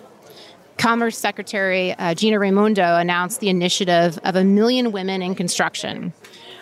Commerce 0.79 1.17
Secretary 1.17 1.93
uh, 1.93 2.15
Gina 2.15 2.39
Raimondo 2.39 2.97
announced 2.97 3.41
the 3.41 3.49
initiative 3.49 4.19
of 4.25 4.37
a 4.37 4.45
million 4.45 4.93
women 4.93 5.23
in 5.23 5.35
construction. 5.35 6.13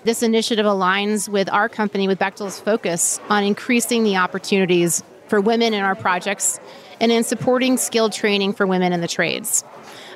This 0.04 0.22
initiative 0.22 0.66
aligns 0.66 1.28
with 1.28 1.50
our 1.50 1.68
company, 1.68 2.08
with 2.08 2.18
Bechtel's 2.18 2.58
focus 2.58 3.20
on 3.28 3.44
increasing 3.44 4.04
the 4.04 4.16
opportunities 4.16 5.02
for 5.28 5.40
women 5.40 5.74
in 5.74 5.82
our 5.82 5.94
projects 5.94 6.60
and 7.00 7.10
in 7.10 7.24
supporting 7.24 7.76
skilled 7.76 8.12
training 8.12 8.52
for 8.52 8.66
women 8.66 8.92
in 8.92 9.00
the 9.00 9.08
trades. 9.08 9.64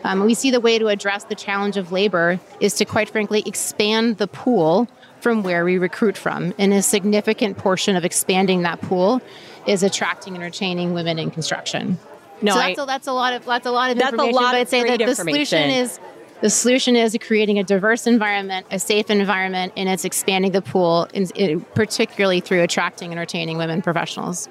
Um, 0.04 0.24
we 0.24 0.34
see 0.34 0.50
the 0.50 0.60
way 0.60 0.78
to 0.78 0.88
address 0.88 1.24
the 1.24 1.34
challenge 1.34 1.76
of 1.76 1.90
labor 1.90 2.38
is 2.60 2.74
to, 2.74 2.84
quite 2.84 3.08
frankly, 3.08 3.42
expand 3.46 4.18
the 4.18 4.28
pool 4.28 4.88
from 5.20 5.42
where 5.42 5.64
we 5.64 5.78
recruit 5.78 6.16
from. 6.16 6.54
And 6.58 6.72
a 6.72 6.82
significant 6.82 7.58
portion 7.58 7.96
of 7.96 8.04
expanding 8.04 8.62
that 8.62 8.80
pool 8.80 9.20
is 9.66 9.82
attracting 9.82 10.34
and 10.34 10.44
retaining 10.44 10.94
women 10.94 11.18
in 11.18 11.30
construction. 11.30 11.98
No, 12.42 12.52
so 12.52 12.58
that's, 12.58 12.78
I, 12.78 12.82
a, 12.82 12.86
that's 12.86 13.06
a 13.06 13.12
lot 13.12 13.32
of 13.32 13.44
that's 13.44 13.66
a 13.66 13.70
lot 13.70 13.90
of 13.90 13.98
that's 13.98 14.12
information. 14.12 14.34
A 14.34 14.42
lot 14.42 14.52
but 14.52 14.58
I'd 14.58 14.68
say 14.68 14.96
that 14.96 14.98
the 14.98 15.14
solution 15.14 15.70
is 15.70 15.98
the 16.42 16.50
solution 16.50 16.96
is 16.96 17.16
creating 17.20 17.58
a 17.58 17.64
diverse 17.64 18.06
environment, 18.06 18.66
a 18.70 18.78
safe 18.78 19.10
environment, 19.10 19.72
and 19.76 19.88
it's 19.88 20.04
expanding 20.04 20.52
the 20.52 20.60
pool, 20.60 21.08
in, 21.14 21.28
in, 21.34 21.60
particularly 21.74 22.40
through 22.40 22.62
attracting 22.62 23.10
and 23.10 23.18
retaining 23.18 23.56
women 23.56 23.80
professionals. 23.80 24.48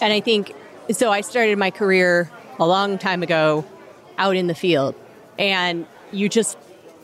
And 0.00 0.12
I 0.12 0.20
think 0.20 0.52
so. 0.90 1.12
I 1.12 1.20
started 1.20 1.56
my 1.56 1.70
career 1.70 2.30
a 2.58 2.66
long 2.66 2.98
time 2.98 3.22
ago 3.22 3.64
out 4.18 4.34
in 4.34 4.48
the 4.48 4.54
field, 4.54 4.96
and 5.38 5.86
you 6.10 6.28
just 6.28 6.58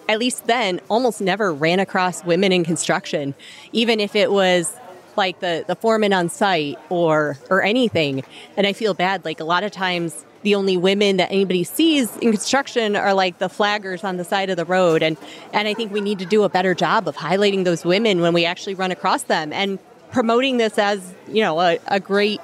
at 0.09 0.19
least 0.19 0.47
then 0.47 0.81
almost 0.89 1.21
never 1.21 1.53
ran 1.53 1.81
across 1.81 2.25
women 2.25 2.53
in 2.53 2.65
construction, 2.65 3.35
even 3.73 4.01
if 4.01 4.17
it 4.17 4.31
was 4.33 4.75
like 5.17 5.41
the, 5.41 5.65
the 5.67 5.77
foreman 5.77 6.13
on 6.13 6.29
site 6.29 6.79
or 6.89 7.39
or 7.51 7.63
anything. 7.63 8.25
And 8.57 8.67
I 8.67 8.73
feel 8.73 8.95
bad. 8.95 9.25
Like 9.25 9.41
a 9.41 9.45
lot 9.45 9.65
of 9.65 9.73
times 9.73 10.25
the 10.43 10.55
only 10.55 10.77
women 10.77 11.17
that 11.17 11.31
anybody 11.33 11.65
sees 11.65 12.17
in 12.19 12.31
construction 12.31 12.95
are 12.95 13.15
like 13.15 13.39
the 13.39 13.49
flaggers 13.49 14.05
on 14.05 14.17
the 14.17 14.25
side 14.25 14.51
of 14.51 14.57
the 14.57 14.65
road. 14.65 15.03
And 15.03 15.17
and 15.53 15.67
I 15.67 15.75
think 15.75 15.93
we 15.93 16.01
need 16.01 16.19
to 16.21 16.27
do 16.27 16.45
a 16.45 16.49
better 16.49 16.75
job 16.75 17.09
of 17.09 17.17
highlighting 17.17 17.65
those 17.65 17.85
women 17.85 18.21
when 18.21 18.33
we 18.33 18.45
actually 18.45 18.75
run 18.75 18.91
across 18.91 19.25
them 19.25 19.53
and 19.53 19.79
promoting 20.13 20.57
this 20.57 20.79
as, 20.79 21.15
you 21.29 21.43
know, 21.43 21.61
a, 21.61 21.79
a 21.89 22.01
great 22.01 22.41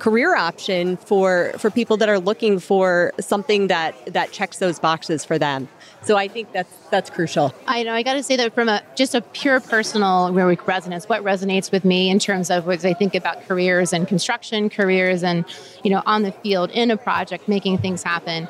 career 0.00 0.34
option 0.34 0.96
for 0.96 1.52
for 1.58 1.70
people 1.70 1.96
that 1.98 2.08
are 2.08 2.18
looking 2.18 2.58
for 2.58 3.12
something 3.20 3.68
that 3.68 3.94
that 4.12 4.32
checks 4.32 4.58
those 4.58 4.80
boxes 4.80 5.24
for 5.24 5.38
them. 5.38 5.68
So 6.02 6.16
I 6.16 6.26
think 6.26 6.52
that's 6.52 6.74
that's 6.90 7.10
crucial. 7.10 7.54
I 7.68 7.82
know. 7.84 7.92
I 7.92 8.02
got 8.02 8.14
to 8.14 8.22
say 8.22 8.34
that 8.36 8.54
from 8.54 8.68
a 8.68 8.82
just 8.96 9.14
a 9.14 9.20
pure 9.20 9.60
personal 9.60 10.32
resonance, 10.32 11.08
what 11.08 11.22
resonates 11.22 11.70
with 11.70 11.84
me 11.84 12.10
in 12.10 12.18
terms 12.18 12.50
of 12.50 12.68
as 12.68 12.84
I 12.84 12.94
think 12.94 13.14
about 13.14 13.46
careers 13.46 13.92
and 13.92 14.08
construction 14.08 14.70
careers 14.70 15.22
and 15.22 15.44
you 15.84 15.90
know 15.90 16.02
on 16.06 16.22
the 16.22 16.32
field 16.32 16.70
in 16.70 16.90
a 16.90 16.96
project 16.96 17.46
making 17.46 17.78
things 17.78 18.02
happen. 18.02 18.48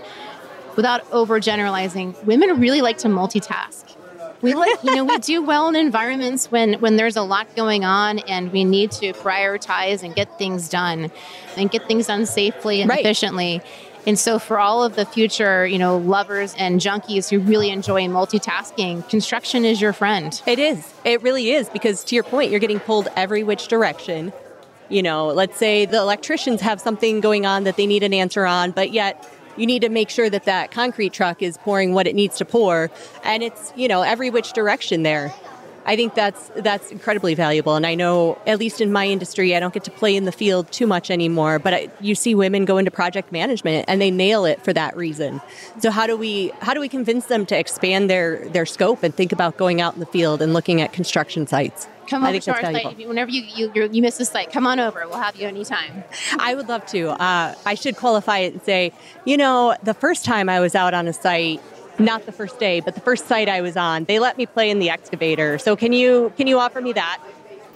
Without 0.76 1.04
overgeneralizing, 1.10 2.24
women 2.24 2.60
really 2.60 2.80
like 2.80 2.96
to 2.98 3.08
multitask. 3.08 3.89
We 4.42 4.54
like, 4.54 4.82
you 4.82 4.94
know, 4.94 5.04
we 5.04 5.18
do 5.18 5.42
well 5.42 5.68
in 5.68 5.76
environments 5.76 6.50
when 6.50 6.74
when 6.74 6.96
there's 6.96 7.16
a 7.16 7.22
lot 7.22 7.54
going 7.54 7.84
on 7.84 8.20
and 8.20 8.52
we 8.52 8.64
need 8.64 8.90
to 8.92 9.12
prioritize 9.12 10.02
and 10.02 10.14
get 10.14 10.38
things 10.38 10.68
done 10.68 11.10
and 11.56 11.70
get 11.70 11.86
things 11.86 12.06
done 12.06 12.26
safely 12.26 12.80
and 12.80 12.88
right. 12.88 13.00
efficiently. 13.00 13.60
And 14.06 14.18
so 14.18 14.38
for 14.38 14.58
all 14.58 14.82
of 14.82 14.96
the 14.96 15.04
future, 15.04 15.66
you 15.66 15.78
know, 15.78 15.98
lovers 15.98 16.54
and 16.56 16.80
junkies 16.80 17.28
who 17.28 17.38
really 17.38 17.68
enjoy 17.68 18.04
multitasking, 18.04 19.06
construction 19.10 19.64
is 19.66 19.80
your 19.80 19.92
friend. 19.92 20.40
It 20.46 20.58
is. 20.58 20.90
It 21.04 21.22
really 21.22 21.50
is 21.50 21.68
because 21.68 22.02
to 22.04 22.14
your 22.14 22.24
point, 22.24 22.50
you're 22.50 22.60
getting 22.60 22.80
pulled 22.80 23.08
every 23.14 23.42
which 23.42 23.68
direction. 23.68 24.32
You 24.88 25.02
know, 25.02 25.28
let's 25.28 25.58
say 25.58 25.84
the 25.84 25.98
electricians 25.98 26.62
have 26.62 26.80
something 26.80 27.20
going 27.20 27.44
on 27.44 27.64
that 27.64 27.76
they 27.76 27.86
need 27.86 28.02
an 28.02 28.14
answer 28.14 28.46
on, 28.46 28.70
but 28.70 28.90
yet 28.90 29.22
you 29.60 29.66
need 29.66 29.82
to 29.82 29.90
make 29.90 30.08
sure 30.08 30.30
that 30.30 30.44
that 30.44 30.70
concrete 30.70 31.12
truck 31.12 31.42
is 31.42 31.58
pouring 31.58 31.92
what 31.92 32.06
it 32.06 32.14
needs 32.14 32.38
to 32.38 32.44
pour. 32.44 32.90
And 33.24 33.42
it's 33.42 33.72
you 33.76 33.88
know 33.88 34.02
every 34.02 34.30
which 34.30 34.52
direction 34.52 35.02
there 35.02 35.32
I 35.86 35.96
think 35.96 36.14
that's 36.14 36.50
that's 36.56 36.90
incredibly 36.90 37.34
valuable, 37.34 37.74
and 37.74 37.86
I 37.86 37.94
know 37.94 38.38
at 38.46 38.58
least 38.58 38.80
in 38.80 38.92
my 38.92 39.06
industry, 39.06 39.56
I 39.56 39.60
don't 39.60 39.74
get 39.74 39.84
to 39.84 39.90
play 39.90 40.14
in 40.14 40.24
the 40.24 40.32
field 40.32 40.70
too 40.70 40.86
much 40.86 41.10
anymore. 41.10 41.58
But 41.58 41.74
I, 41.74 41.88
you 42.00 42.14
see 42.14 42.34
women 42.34 42.64
go 42.64 42.78
into 42.78 42.90
project 42.90 43.32
management, 43.32 43.86
and 43.88 44.00
they 44.00 44.10
nail 44.10 44.44
it 44.44 44.62
for 44.62 44.72
that 44.72 44.96
reason. 44.96 45.40
So 45.78 45.90
how 45.90 46.06
do 46.06 46.16
we 46.16 46.52
how 46.60 46.74
do 46.74 46.80
we 46.80 46.88
convince 46.88 47.26
them 47.26 47.46
to 47.46 47.58
expand 47.58 48.10
their 48.10 48.48
their 48.50 48.66
scope 48.66 49.02
and 49.02 49.14
think 49.14 49.32
about 49.32 49.56
going 49.56 49.80
out 49.80 49.94
in 49.94 50.00
the 50.00 50.06
field 50.06 50.42
and 50.42 50.52
looking 50.52 50.80
at 50.80 50.92
construction 50.92 51.46
sites? 51.46 51.88
come 52.10 52.24
on 52.24 52.30
over 52.30 52.40
to 52.40 52.52
our 52.52 52.60
site. 52.60 53.08
Whenever 53.08 53.30
you, 53.30 53.42
you, 53.42 53.88
you 53.90 54.02
miss 54.02 54.18
a 54.20 54.24
site, 54.24 54.52
come 54.52 54.66
on 54.66 54.80
over. 54.80 55.06
We'll 55.06 55.18
have 55.18 55.36
you 55.36 55.46
anytime. 55.46 56.04
I 56.38 56.54
would 56.54 56.68
love 56.68 56.84
to. 56.86 57.10
Uh, 57.10 57.54
I 57.64 57.74
should 57.74 57.96
qualify 57.96 58.38
it 58.38 58.52
and 58.52 58.62
say, 58.62 58.92
you 59.24 59.36
know, 59.36 59.76
the 59.82 59.94
first 59.94 60.24
time 60.24 60.48
I 60.48 60.60
was 60.60 60.74
out 60.74 60.92
on 60.92 61.06
a 61.06 61.12
site, 61.12 61.62
not 62.00 62.26
the 62.26 62.32
first 62.32 62.58
day, 62.58 62.80
but 62.80 62.94
the 62.94 63.00
first 63.00 63.26
site 63.26 63.48
I 63.48 63.60
was 63.60 63.76
on, 63.76 64.04
they 64.04 64.18
let 64.18 64.38
me 64.38 64.46
play 64.46 64.70
in 64.70 64.78
the 64.78 64.90
excavator. 64.90 65.58
So 65.58 65.76
can 65.76 65.92
you 65.92 66.32
can 66.36 66.46
you 66.46 66.58
offer 66.58 66.80
me 66.80 66.92
that? 66.94 67.22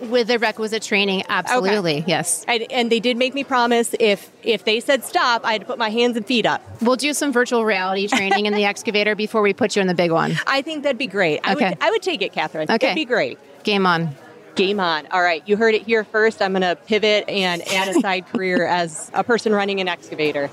With 0.00 0.26
the 0.26 0.40
requisite 0.40 0.82
training, 0.82 1.22
absolutely, 1.28 1.98
okay. 1.98 2.04
yes. 2.08 2.44
And, 2.48 2.70
and, 2.72 2.92
they 2.92 2.98
did 2.98 3.16
make 3.16 3.32
me 3.32 3.44
promise 3.44 3.94
if 4.00 4.30
if 4.42 4.64
they 4.64 4.80
said 4.80 5.04
stop, 5.04 5.44
I 5.44 5.52
had 5.52 5.60
to 5.60 5.66
put 5.66 5.78
my 5.78 5.88
hands 5.88 6.16
and 6.16 6.26
feet 6.26 6.46
up. 6.46 6.62
We'll 6.82 6.96
do 6.96 7.14
some 7.14 7.32
virtual 7.32 7.64
reality 7.64 8.08
training 8.08 8.46
in 8.46 8.54
the 8.54 8.64
excavator 8.64 9.14
before 9.14 9.40
we 9.40 9.54
put 9.54 9.76
you 9.76 9.82
in 9.82 9.88
the 9.88 9.94
big 9.94 10.10
one. 10.10 10.36
I 10.46 10.62
think 10.62 10.82
that'd 10.82 10.98
be 10.98 11.06
great. 11.06 11.40
I 11.44 11.54
okay. 11.54 11.68
would 11.70 11.78
I 11.80 11.90
would 11.90 12.02
take 12.02 12.22
it, 12.22 12.32
Catherine. 12.32 12.70
Okay. 12.70 12.88
It'd 12.88 12.96
be 12.96 13.04
great. 13.04 13.38
Game 13.62 13.86
on. 13.86 14.14
Game 14.56 14.78
on. 14.78 15.06
All 15.08 15.22
right, 15.22 15.42
you 15.48 15.56
heard 15.56 15.74
it 15.74 15.82
here 15.82 16.04
first. 16.04 16.40
I'm 16.40 16.52
going 16.52 16.62
to 16.62 16.76
pivot 16.76 17.28
and 17.28 17.62
add 17.68 17.88
a 17.88 18.00
side 18.00 18.26
career 18.32 18.66
as 18.66 19.10
a 19.14 19.24
person 19.24 19.52
running 19.52 19.80
an 19.80 19.88
excavator. 19.88 20.50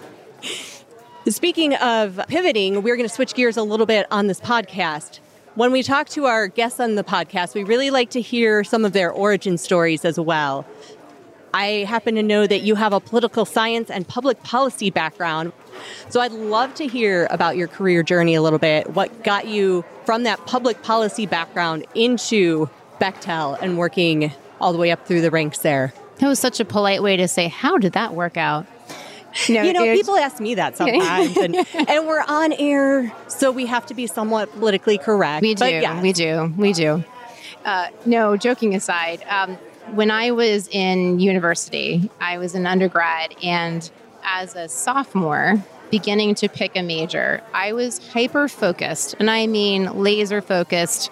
Speaking 1.30 1.76
of 1.76 2.20
pivoting, 2.28 2.82
we're 2.82 2.96
going 2.96 3.08
to 3.08 3.14
switch 3.14 3.36
gears 3.36 3.56
a 3.56 3.62
little 3.62 3.86
bit 3.86 4.08
on 4.10 4.26
this 4.26 4.40
podcast. 4.40 5.20
When 5.54 5.72
we 5.72 5.84
talk 5.84 6.10
to 6.10 6.26
our 6.26 6.48
guests 6.48 6.80
on 6.80 6.96
the 6.96 7.04
podcast, 7.04 7.54
we 7.54 7.64
really 7.64 7.92
like 7.92 8.10
to 8.12 8.22
hear 8.22 8.64
some 8.64 8.86
of 8.86 8.94
their 8.94 9.12
origin 9.12 9.60
stories 9.60 10.04
as 10.04 10.20
well. 10.20 10.66
I 11.54 11.86
happen 11.88 12.16
to 12.16 12.24
know 12.24 12.48
that 12.48 12.62
you 12.62 12.74
have 12.74 12.92
a 12.92 13.00
political 13.00 13.46
science 13.46 13.92
and 13.92 14.08
public 14.08 14.42
policy 14.42 14.90
background. 14.90 15.54
So 16.10 16.22
I'd 16.22 16.32
love 16.32 16.74
to 16.76 16.88
hear 16.88 17.28
about 17.30 17.56
your 17.56 17.68
career 17.68 18.02
journey 18.02 18.34
a 18.34 18.42
little 18.42 18.60
bit. 18.60 18.90
What 18.96 19.24
got 19.24 19.48
you 19.48 19.86
from 20.06 20.24
that 20.24 20.44
public 20.48 20.82
policy 20.82 21.28
background 21.28 21.86
into 21.94 22.68
Bechtel 23.00 23.62
and 23.62 23.78
working 23.78 24.32
all 24.60 24.74
the 24.74 24.80
way 24.80 24.90
up 24.90 25.06
through 25.06 25.22
the 25.22 25.30
ranks 25.30 25.60
there? 25.60 25.94
That 26.18 26.28
was 26.28 26.40
such 26.40 26.60
a 26.60 26.66
polite 26.66 27.04
way 27.04 27.16
to 27.18 27.28
say, 27.28 27.48
How 27.48 27.78
did 27.78 27.94
that 27.94 28.16
work 28.16 28.38
out? 28.38 28.66
No, 29.50 29.64
you 29.64 29.74
know, 29.74 29.84
people 29.84 30.18
ask 30.18 30.40
me 30.40 30.56
that 30.56 30.78
sometimes, 30.78 31.38
and, 31.38 31.56
and, 31.90 32.08
we're 32.08 32.24
on 32.28 32.54
air, 32.54 33.14
so 33.28 33.52
we 33.52 33.66
have 33.66 33.86
to 33.88 33.94
be 33.94 34.08
somewhat 34.08 34.52
politically 34.52 34.98
correct. 34.98 35.42
We 35.42 35.56
do, 35.56 35.66
yes. 35.66 36.02
we 36.02 36.14
do, 36.14 36.54
we 36.58 36.74
do. 36.74 37.04
Uh, 37.64 37.88
no, 38.06 38.38
joking 38.38 38.76
aside, 38.76 39.24
um, 39.30 39.58
when 39.94 40.12
I 40.12 40.32
was 40.32 40.68
in 40.68 41.20
university, 41.20 42.10
I 42.20 42.38
was 42.38 42.56
an 42.56 42.66
undergrad, 42.66 43.36
and 43.44 43.90
as 44.24 44.56
a 44.56 44.68
sophomore, 44.68 45.64
beginning 45.90 46.36
to 46.36 46.48
pick 46.48 46.76
a 46.76 46.82
major, 46.82 47.42
I 47.54 47.74
was 47.74 48.00
hyper 48.10 48.48
focused, 48.48 49.16
and 49.20 49.30
I 49.30 49.48
mean 49.48 49.86
laser 50.02 50.42
focused 50.42 51.12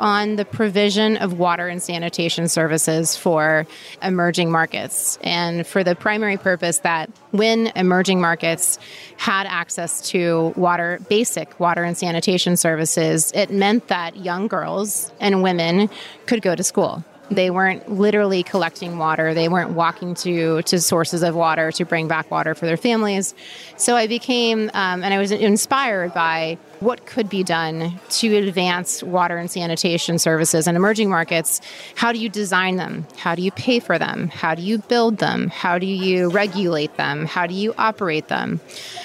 on 0.00 0.36
the 0.36 0.44
provision 0.44 1.16
of 1.18 1.38
water 1.38 1.68
and 1.68 1.82
sanitation 1.82 2.48
services 2.48 3.16
for 3.16 3.66
emerging 4.02 4.50
markets. 4.50 5.18
And 5.22 5.66
for 5.66 5.84
the 5.84 5.94
primary 5.94 6.36
purpose 6.36 6.78
that 6.78 7.10
when 7.30 7.68
emerging 7.76 8.20
markets 8.20 8.78
had 9.18 9.46
access 9.46 10.00
to 10.10 10.52
water, 10.56 10.98
basic 11.08 11.60
water 11.60 11.84
and 11.84 11.96
sanitation 11.96 12.56
services, 12.56 13.30
it 13.34 13.50
meant 13.50 13.88
that 13.88 14.16
young 14.16 14.48
girls 14.48 15.12
and 15.20 15.42
women 15.42 15.90
could 16.26 16.42
go 16.42 16.56
to 16.56 16.64
school. 16.64 17.04
They 17.30 17.50
weren't 17.50 17.88
literally 17.90 18.42
collecting 18.42 18.98
water. 18.98 19.34
They 19.34 19.48
weren't 19.48 19.70
walking 19.70 20.14
to 20.16 20.62
to 20.62 20.80
sources 20.80 21.22
of 21.22 21.34
water 21.34 21.70
to 21.72 21.84
bring 21.84 22.08
back 22.08 22.30
water 22.30 22.54
for 22.54 22.66
their 22.66 22.76
families. 22.76 23.34
So 23.76 23.96
I 23.96 24.06
became, 24.06 24.70
um, 24.74 25.02
and 25.04 25.14
I 25.14 25.18
was 25.18 25.30
inspired 25.30 26.12
by 26.12 26.58
what 26.80 27.06
could 27.06 27.28
be 27.28 27.44
done 27.44 28.00
to 28.08 28.36
advance 28.36 29.02
water 29.02 29.36
and 29.36 29.50
sanitation 29.50 30.18
services 30.18 30.66
in 30.66 30.76
emerging 30.76 31.10
markets. 31.10 31.60
How 31.94 32.12
do 32.12 32.18
you 32.18 32.28
design 32.28 32.76
them? 32.76 33.06
How 33.16 33.34
do 33.34 33.42
you 33.42 33.52
pay 33.52 33.80
for 33.80 33.98
them? 33.98 34.28
How 34.28 34.54
do 34.54 34.62
you 34.62 34.78
build 34.78 35.18
them? 35.18 35.48
How 35.48 35.78
do 35.78 35.86
you 35.86 36.30
regulate 36.30 36.96
them? 36.96 37.26
How 37.26 37.46
do 37.46 37.54
you 37.54 37.74
operate 37.78 38.28
them? 38.28 38.60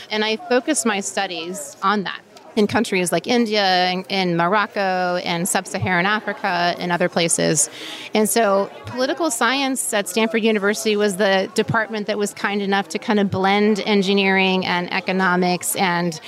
And 0.10 0.24
I 0.24 0.38
focused 0.38 0.86
my 0.86 1.02
studies 1.02 1.76
on 1.84 2.04
that 2.04 2.25
in 2.56 2.68
countries 2.68 3.12
like 3.12 3.28
India 3.28 3.64
and, 4.10 4.38
Morocco 4.38 5.18
and 5.24 5.48
sub 5.48 5.68
Saharan 5.68 6.06
Africa 6.06 6.76
and 6.80 6.92
other 6.92 7.10
places. 7.10 7.70
And 8.14 8.30
so, 8.30 8.70
political 8.86 9.32
science 9.32 9.94
at 9.94 10.10
Stanford 10.10 10.44
University 10.44 10.96
was 10.96 11.18
the 11.18 11.50
department 11.56 12.08
that 12.08 12.18
was 12.18 12.34
kind 12.34 12.62
enough 12.62 12.90
to 12.90 13.00
kind 13.00 13.20
of 13.20 13.30
blend 13.30 13.80
engineering 13.82 14.66
and 14.66 14.92
economics 14.92 15.76
and 15.76 16.20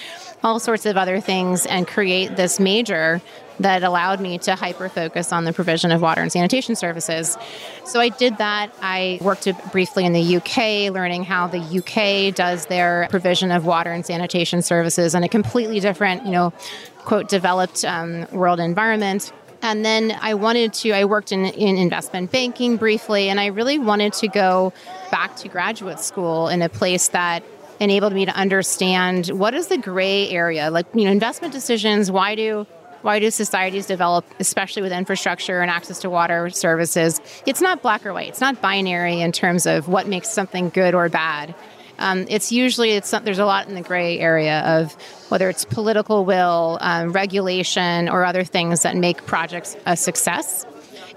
all 0.43 0.59
sorts 0.59 0.85
of 0.85 0.97
other 0.97 1.19
things 1.19 1.65
and 1.65 1.87
create 1.87 2.35
this 2.35 2.59
major 2.59 3.21
that 3.59 3.83
allowed 3.83 4.19
me 4.19 4.37
to 4.39 4.55
hyper 4.55 4.89
focus 4.89 5.31
on 5.31 5.45
the 5.45 5.53
provision 5.53 5.91
of 5.91 6.01
water 6.01 6.21
and 6.21 6.31
sanitation 6.31 6.75
services. 6.75 7.37
So 7.85 7.99
I 7.99 8.09
did 8.09 8.37
that. 8.37 8.73
I 8.81 9.19
worked 9.21 9.47
briefly 9.71 10.05
in 10.05 10.13
the 10.13 10.37
UK, 10.37 10.93
learning 10.93 11.23
how 11.23 11.47
the 11.47 11.59
UK 11.59 12.33
does 12.33 12.65
their 12.67 13.07
provision 13.09 13.51
of 13.51 13.65
water 13.65 13.91
and 13.91 14.05
sanitation 14.05 14.61
services 14.61 15.15
in 15.15 15.23
a 15.23 15.29
completely 15.29 15.79
different, 15.79 16.25
you 16.25 16.31
know, 16.31 16.53
quote, 16.99 17.29
developed 17.29 17.85
um, 17.85 18.27
world 18.31 18.59
environment. 18.59 19.31
And 19.61 19.83
then 19.83 20.15
I 20.21 20.35
wanted 20.35 20.73
to, 20.73 20.91
I 20.91 21.05
worked 21.05 21.31
in, 21.31 21.45
in 21.45 21.77
investment 21.77 22.31
banking 22.31 22.77
briefly, 22.77 23.29
and 23.29 23.39
I 23.39 23.47
really 23.47 23.79
wanted 23.79 24.13
to 24.13 24.27
go 24.27 24.71
back 25.09 25.35
to 25.37 25.47
graduate 25.47 25.99
school 25.99 26.47
in 26.47 26.61
a 26.61 26.69
place 26.69 27.07
that 27.09 27.43
enabled 27.79 28.13
me 28.13 28.25
to 28.25 28.31
understand 28.31 29.27
what 29.27 29.53
is 29.53 29.67
the 29.67 29.77
gray 29.77 30.29
area 30.29 30.71
like 30.71 30.87
you 30.95 31.05
know 31.05 31.11
investment 31.11 31.53
decisions 31.53 32.09
why 32.09 32.33
do 32.33 32.65
why 33.01 33.19
do 33.19 33.29
societies 33.31 33.85
develop, 33.85 34.25
especially 34.39 34.81
with 34.81 34.91
infrastructure 34.91 35.61
and 35.61 35.69
access 35.71 35.99
to 35.99 36.09
water 36.09 36.49
services? 36.49 37.21
It's 37.45 37.61
not 37.61 37.81
black 37.81 38.05
or 38.05 38.13
white. 38.13 38.29
It's 38.29 38.41
not 38.41 38.61
binary 38.61 39.21
in 39.21 39.31
terms 39.31 39.65
of 39.65 39.87
what 39.87 40.07
makes 40.07 40.29
something 40.29 40.69
good 40.69 40.93
or 40.95 41.09
bad. 41.09 41.55
Um, 41.99 42.25
it's 42.29 42.51
usually 42.51 42.91
it's 42.91 43.11
there's 43.11 43.39
a 43.39 43.45
lot 43.45 43.67
in 43.67 43.75
the 43.75 43.81
gray 43.81 44.19
area 44.19 44.59
of 44.59 44.93
whether 45.29 45.49
it's 45.49 45.65
political 45.65 46.25
will, 46.25 46.77
um, 46.81 47.11
regulation, 47.11 48.07
or 48.07 48.23
other 48.23 48.43
things 48.43 48.83
that 48.83 48.95
make 48.95 49.25
projects 49.25 49.75
a 49.85 49.97
success. 49.97 50.65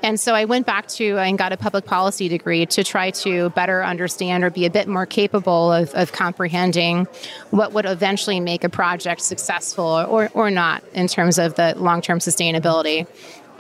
And 0.02 0.19
so 0.19 0.35
I 0.35 0.47
went 0.47 0.66
back 0.66 0.88
to 0.88 1.19
and 1.19 1.37
got 1.37 1.52
a 1.52 1.57
public 1.57 1.85
policy 1.85 2.28
degree 2.28 2.66
to 2.66 2.85
try 2.85 3.11
to 3.11 3.50
better 3.50 3.85
understand 3.85 4.45
or 4.45 4.50
be 4.50 4.64
a 4.66 4.71
bit 4.71 4.88
more 4.88 5.07
capable 5.07 5.73
of, 5.73 5.92
of 5.95 6.12
comprehending 6.12 7.07
what 7.50 7.73
would 7.73 7.87
eventually 7.87 8.40
make 8.40 8.64
a 8.64 8.69
project 8.69 9.21
successful 9.21 9.85
or, 9.85 10.30
or 10.33 10.50
not 10.50 10.83
in 10.95 11.07
terms 11.07 11.38
of 11.38 11.54
the 11.54 11.75
long 11.76 12.00
term 12.00 12.19
sustainability. 12.19 13.07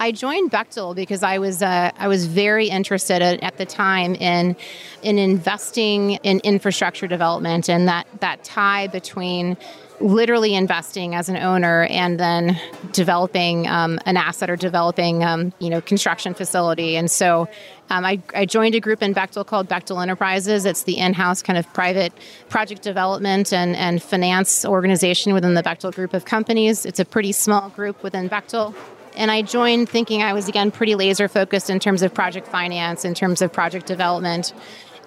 I 0.02 0.12
joined 0.12 0.50
Bechtel 0.50 0.94
because 0.94 1.22
I 1.22 1.38
was 1.38 1.62
uh, 1.62 1.90
I 1.94 2.08
was 2.08 2.24
very 2.24 2.68
interested 2.68 3.20
at, 3.20 3.42
at, 3.42 3.58
the 3.58 3.66
time 3.66 4.14
in 4.14 4.56
in 5.02 5.18
investing 5.18 6.12
in 6.22 6.40
infrastructure 6.40 7.06
development 7.06 7.68
and 7.68 7.86
that 7.86 8.06
that 8.20 8.42
tie 8.42 8.86
between 8.86 9.58
literally 10.00 10.54
investing 10.54 11.14
as 11.14 11.28
an 11.28 11.36
owner 11.36 11.84
and 11.90 12.18
then 12.18 12.58
developing 12.92 13.68
um, 13.68 13.98
an 14.06 14.16
asset 14.16 14.48
or 14.48 14.56
developing 14.56 15.22
um, 15.22 15.52
you 15.58 15.68
know 15.68 15.82
construction 15.82 16.32
facility 16.32 16.96
and 16.96 17.10
so 17.10 17.46
um, 17.90 18.06
I, 18.06 18.22
I, 18.34 18.46
joined 18.46 18.76
a 18.76 18.80
group 18.80 19.02
in 19.02 19.12
Bechtel 19.12 19.44
called 19.44 19.68
Bechtel 19.68 20.00
Enterprises. 20.00 20.64
It's 20.64 20.84
the 20.84 20.96
in-house 20.96 21.42
kind 21.42 21.58
of 21.58 21.70
private 21.74 22.12
project 22.48 22.82
development 22.82 23.52
and, 23.52 23.74
and 23.74 24.00
finance 24.00 24.64
organization 24.64 25.34
within 25.34 25.54
the 25.54 25.62
Bechtel 25.62 25.92
group 25.92 26.14
of 26.14 26.24
companies. 26.24 26.86
It's 26.86 27.00
a 27.00 27.04
pretty 27.04 27.32
small 27.32 27.68
group 27.68 28.04
within 28.04 28.30
Bechtel. 28.30 28.76
And 29.16 29.30
I 29.30 29.42
joined 29.42 29.88
thinking 29.88 30.22
I 30.22 30.32
was, 30.32 30.48
again, 30.48 30.70
pretty 30.70 30.94
laser 30.94 31.28
focused 31.28 31.70
in 31.70 31.80
terms 31.80 32.02
of 32.02 32.14
project 32.14 32.46
finance, 32.46 33.04
in 33.04 33.14
terms 33.14 33.42
of 33.42 33.52
project 33.52 33.86
development. 33.86 34.52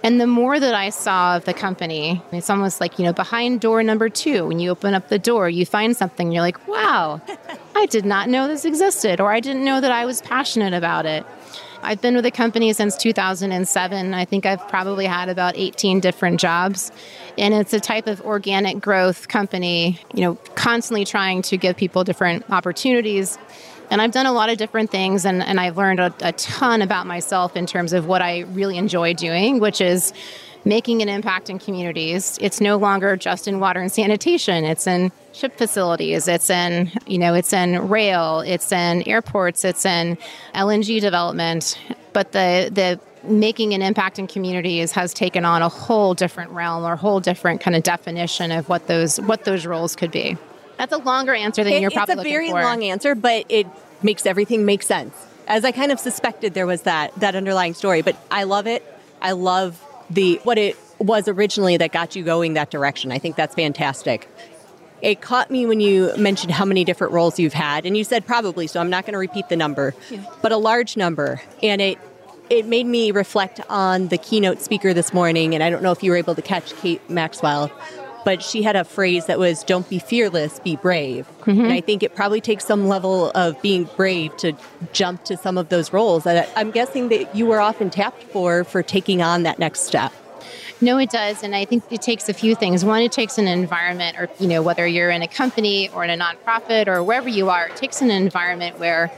And 0.04 0.20
the 0.20 0.28
more 0.28 0.60
that 0.60 0.76
I 0.76 0.90
saw 0.90 1.38
of 1.38 1.46
the 1.46 1.54
company, 1.54 2.22
it's 2.34 2.50
almost 2.50 2.82
like, 2.82 3.00
you 3.00 3.06
know, 3.06 3.14
behind 3.14 3.62
door 3.62 3.82
number 3.84 4.10
two, 4.10 4.46
when 4.46 4.60
you 4.60 4.70
open 4.70 4.94
up 4.94 5.08
the 5.08 5.18
door, 5.18 5.50
you 5.50 5.66
find 5.66 5.96
something, 5.96 6.32
you're 6.32 6.42
like, 6.42 6.68
wow, 6.68 7.22
I 7.76 7.86
did 7.86 8.04
not 8.04 8.28
know 8.28 8.50
this 8.50 8.66
existed, 8.66 9.22
or 9.22 9.32
I 9.32 9.39
didn't 9.39 9.63
know 9.63 9.80
that 9.80 9.92
I 9.92 10.06
was 10.06 10.22
passionate 10.22 10.74
about 10.74 11.06
it. 11.06 11.26
I've 11.84 12.02
been 12.02 12.16
with 12.16 12.24
the 12.24 12.32
company 12.32 12.72
since 12.74 12.96
2007. 12.98 14.13
I 14.13 14.26
think 14.26 14.46
I've 14.46 14.66
probably 14.70 15.06
had 15.06 15.30
about 15.30 15.58
18 15.58 16.00
different 16.00 16.39
jobs. 16.39 16.92
And 17.38 17.54
it's 17.54 17.74
a 17.74 17.80
type 17.80 18.08
of 18.08 18.22
organic 18.22 18.80
growth 18.80 19.28
company, 19.28 20.00
you 20.13 20.22
know, 20.22 20.36
constantly 20.56 21.04
trying 21.04 21.42
to 21.44 21.58
give 21.58 21.76
people 21.76 22.04
different 22.04 22.50
opportunities 22.50 23.38
and 23.93 24.01
I've 24.01 24.12
done 24.12 24.25
a 24.25 24.34
lot 24.34 24.49
of 24.49 24.58
different 24.58 24.89
things, 24.89 25.23
and, 25.23 25.43
and 25.43 25.60
I've 25.60 25.77
learned 25.77 25.99
a, 25.99 26.12
a 26.21 26.32
ton 26.32 26.82
about 26.82 27.06
myself 27.06 27.56
in 27.56 27.67
terms 27.67 27.93
of 27.93 28.08
what 28.08 28.23
I 28.23 28.39
really 28.39 28.75
enjoy 28.75 29.13
doing, 29.13 29.60
which 29.60 29.79
is 29.79 30.13
making 30.65 31.03
an 31.03 31.10
impact 31.10 31.47
in 31.47 31.60
communities. 31.60 32.39
It's 32.41 32.60
no 32.60 32.77
longer 32.77 33.15
just 33.15 33.47
in 33.47 33.60
water 33.60 33.79
and 33.82 33.91
sanitation. 33.91 34.63
It's 34.63 34.88
in 34.88 35.12
ship 35.32 35.60
facilities. 35.60 36.27
It's 36.27 36.49
in, 36.49 36.91
you 37.06 37.19
know, 37.19 37.36
it's 37.36 37.53
in 37.53 37.88
rail. 37.88 38.39
It's 38.39 38.71
in 38.71 39.08
airports. 39.08 39.63
It's 39.63 39.86
in 39.86 40.17
LNG 40.56 40.99
development. 40.99 41.77
But 42.13 42.32
the 42.32 42.71
the 42.73 42.99
making 43.32 43.75
an 43.75 43.84
impact 43.84 44.17
in 44.17 44.25
communities 44.25 44.91
has 44.93 45.13
taken 45.13 45.45
on 45.45 45.62
a 45.62 45.69
whole 45.69 46.15
different 46.15 46.49
realm 46.49 46.84
or 46.84 46.93
a 46.93 46.97
whole 46.97 47.19
different 47.19 47.62
kind 47.62 47.75
of 47.75 47.84
definition 47.84 48.51
of 48.51 48.69
what 48.69 48.88
those 48.88 49.21
what 49.21 49.45
those 49.45 49.67
roles 49.67 49.95
could 49.95 50.12
be. 50.12 50.36
That's 50.78 50.94
a 50.94 50.98
longer 50.98 51.34
answer 51.34 51.64
than 51.64 51.74
it, 51.74 51.82
you're 51.82 51.92
probably 51.92 52.16
looking 52.16 52.32
for. 52.32 52.42
It's 52.42 52.50
a 52.50 52.54
very 52.54 52.64
long 52.64 52.84
answer, 52.84 53.16
but 53.16 53.46
it 53.50 53.68
makes 54.02 54.26
everything 54.26 54.66
make 54.66 54.84
sense. 54.84 55.14
As 55.48 55.66
I 55.66 55.72
kind 55.72 55.92
of 55.92 56.00
suspected 56.00 56.54
there 56.54 56.66
was 56.66 56.84
that 56.84 57.14
that 57.20 57.36
underlying 57.36 57.74
story, 57.74 58.02
but 58.02 58.16
I 58.32 58.44
love 58.44 58.68
it. 58.68 58.84
I 59.22 59.34
love 59.34 59.84
the 60.10 60.40
what 60.44 60.58
it 60.58 60.78
was 61.00 61.28
originally 61.28 61.78
that 61.78 61.92
got 61.92 62.16
you 62.16 62.24
going 62.24 62.54
that 62.54 62.70
direction. 62.70 63.12
I 63.12 63.20
think 63.20 63.36
that's 63.36 63.56
fantastic. 63.56 64.30
It 65.02 65.20
caught 65.20 65.52
me 65.52 65.66
when 65.66 65.82
you 65.82 66.16
mentioned 66.18 66.52
how 66.52 66.64
many 66.64 66.86
different 66.86 67.12
roles 67.12 67.38
you've 67.38 67.54
had, 67.54 67.86
and 67.86 67.98
you 67.98 68.06
said 68.06 68.26
probably, 68.26 68.68
so 68.68 68.80
I'm 68.80 68.90
not 68.90 69.06
going 69.06 69.14
to 69.14 69.20
repeat 69.20 69.50
the 69.50 69.58
number, 69.58 69.94
yeah. 70.10 70.24
but 70.42 70.54
a 70.54 70.58
large 70.58 70.96
number. 70.96 71.42
And 71.62 71.82
it 71.82 71.98
it 72.50 72.66
made 72.66 72.86
me 72.86 73.12
reflect 73.12 73.60
on 73.70 74.08
the 74.08 74.18
keynote 74.18 74.62
speaker 74.62 74.94
this 74.94 75.14
morning, 75.14 75.54
and 75.54 75.64
I 75.64 75.70
don't 75.70 75.84
know 75.84 75.92
if 75.92 76.04
you 76.04 76.12
were 76.12 76.18
able 76.18 76.36
to 76.36 76.42
catch 76.42 76.74
Kate 76.78 77.02
Maxwell, 77.10 77.72
but 78.26 78.42
she 78.42 78.64
had 78.64 78.76
a 78.76 78.84
phrase 78.84 79.26
that 79.26 79.40
was 79.40 79.64
don't 79.64 79.90
be 79.90 80.00
fearless 80.00 80.60
be 80.60 80.76
brave 80.76 81.28
mm-hmm. 81.42 81.62
and 81.62 81.74
i 81.74 81.82
think 81.82 82.04
it 82.04 82.16
probably 82.16 82.42
takes 82.42 82.66
some 82.66 82.88
level 82.88 83.32
of 83.32 83.60
being 83.62 83.84
brave 83.96 84.36
to 84.38 84.54
jump 84.92 85.24
to 85.24 85.38
some 85.38 85.58
of 85.58 85.70
those 85.70 85.94
roles 85.94 86.24
that 86.24 86.50
i'm 86.56 86.72
guessing 86.72 87.10
that 87.10 87.36
you 87.36 87.46
were 87.46 87.60
often 87.60 87.90
tapped 87.90 88.24
for 88.24 88.64
for 88.64 88.84
taking 88.84 89.22
on 89.22 89.44
that 89.44 89.60
next 89.60 89.82
step 89.82 90.14
no, 90.82 90.98
it 90.98 91.10
does. 91.10 91.44
And 91.44 91.56
I 91.56 91.64
think 91.64 91.84
it 91.92 92.02
takes 92.02 92.28
a 92.28 92.34
few 92.34 92.56
things. 92.56 92.84
One, 92.84 93.02
it 93.02 93.12
takes 93.14 93.38
an 93.38 93.48
environment, 93.48 94.18
or, 94.20 94.28
you 94.38 94.48
know, 94.48 94.62
whether 94.62 94.86
you're 94.86 95.12
in 95.12 95.22
a 95.22 95.30
company 95.30 95.88
or 95.90 96.04
in 96.04 96.10
a 96.10 96.22
nonprofit 96.22 96.88
or 96.88 97.02
wherever 97.02 97.30
you 97.30 97.50
are, 97.50 97.68
it 97.68 97.78
takes 97.78 98.02
an 98.02 98.12
environment 98.12 98.80
where 98.80 99.10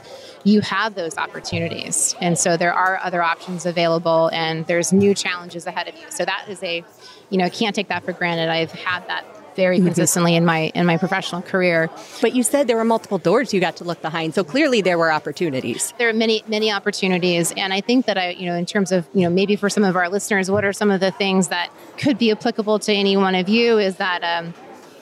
you 0.46 0.60
have 0.60 0.94
those 0.94 1.18
opportunities. 1.18 2.14
And 2.20 2.38
so 2.38 2.56
there 2.56 2.72
are 2.72 3.00
other 3.02 3.20
options 3.20 3.66
available 3.66 4.30
and 4.32 4.64
there's 4.66 4.92
new 4.92 5.12
challenges 5.12 5.66
ahead 5.66 5.88
of 5.88 5.96
you. 5.96 6.08
So 6.10 6.24
that 6.24 6.46
is 6.48 6.62
a 6.62 6.84
you 7.30 7.38
know, 7.38 7.50
can't 7.50 7.74
take 7.74 7.88
that 7.88 8.04
for 8.04 8.12
granted. 8.12 8.48
I've 8.48 8.70
had 8.70 9.06
that 9.08 9.24
very 9.56 9.78
mm-hmm. 9.78 9.86
consistently 9.86 10.36
in 10.36 10.44
my 10.44 10.70
in 10.74 10.86
my 10.86 10.98
professional 10.98 11.42
career. 11.42 11.90
But 12.20 12.34
you 12.34 12.44
said 12.44 12.68
there 12.68 12.76
were 12.76 12.84
multiple 12.84 13.18
doors 13.18 13.52
you 13.52 13.60
got 13.60 13.76
to 13.78 13.84
look 13.84 14.00
behind. 14.02 14.34
So 14.34 14.44
clearly 14.44 14.82
there 14.82 14.98
were 14.98 15.10
opportunities. 15.10 15.92
There 15.98 16.08
are 16.08 16.12
many 16.12 16.44
many 16.46 16.70
opportunities 16.70 17.52
and 17.56 17.72
I 17.72 17.80
think 17.80 18.06
that 18.06 18.16
I, 18.16 18.30
you 18.30 18.46
know, 18.46 18.54
in 18.54 18.66
terms 18.66 18.92
of, 18.92 19.08
you 19.14 19.22
know, 19.22 19.30
maybe 19.30 19.56
for 19.56 19.68
some 19.68 19.82
of 19.82 19.96
our 19.96 20.08
listeners, 20.08 20.48
what 20.48 20.64
are 20.64 20.72
some 20.72 20.92
of 20.92 21.00
the 21.00 21.10
things 21.10 21.48
that 21.48 21.70
could 21.96 22.18
be 22.18 22.30
applicable 22.30 22.78
to 22.80 22.92
any 22.92 23.16
one 23.16 23.34
of 23.34 23.48
you 23.48 23.78
is 23.78 23.96
that 23.96 24.22
um, 24.22 24.54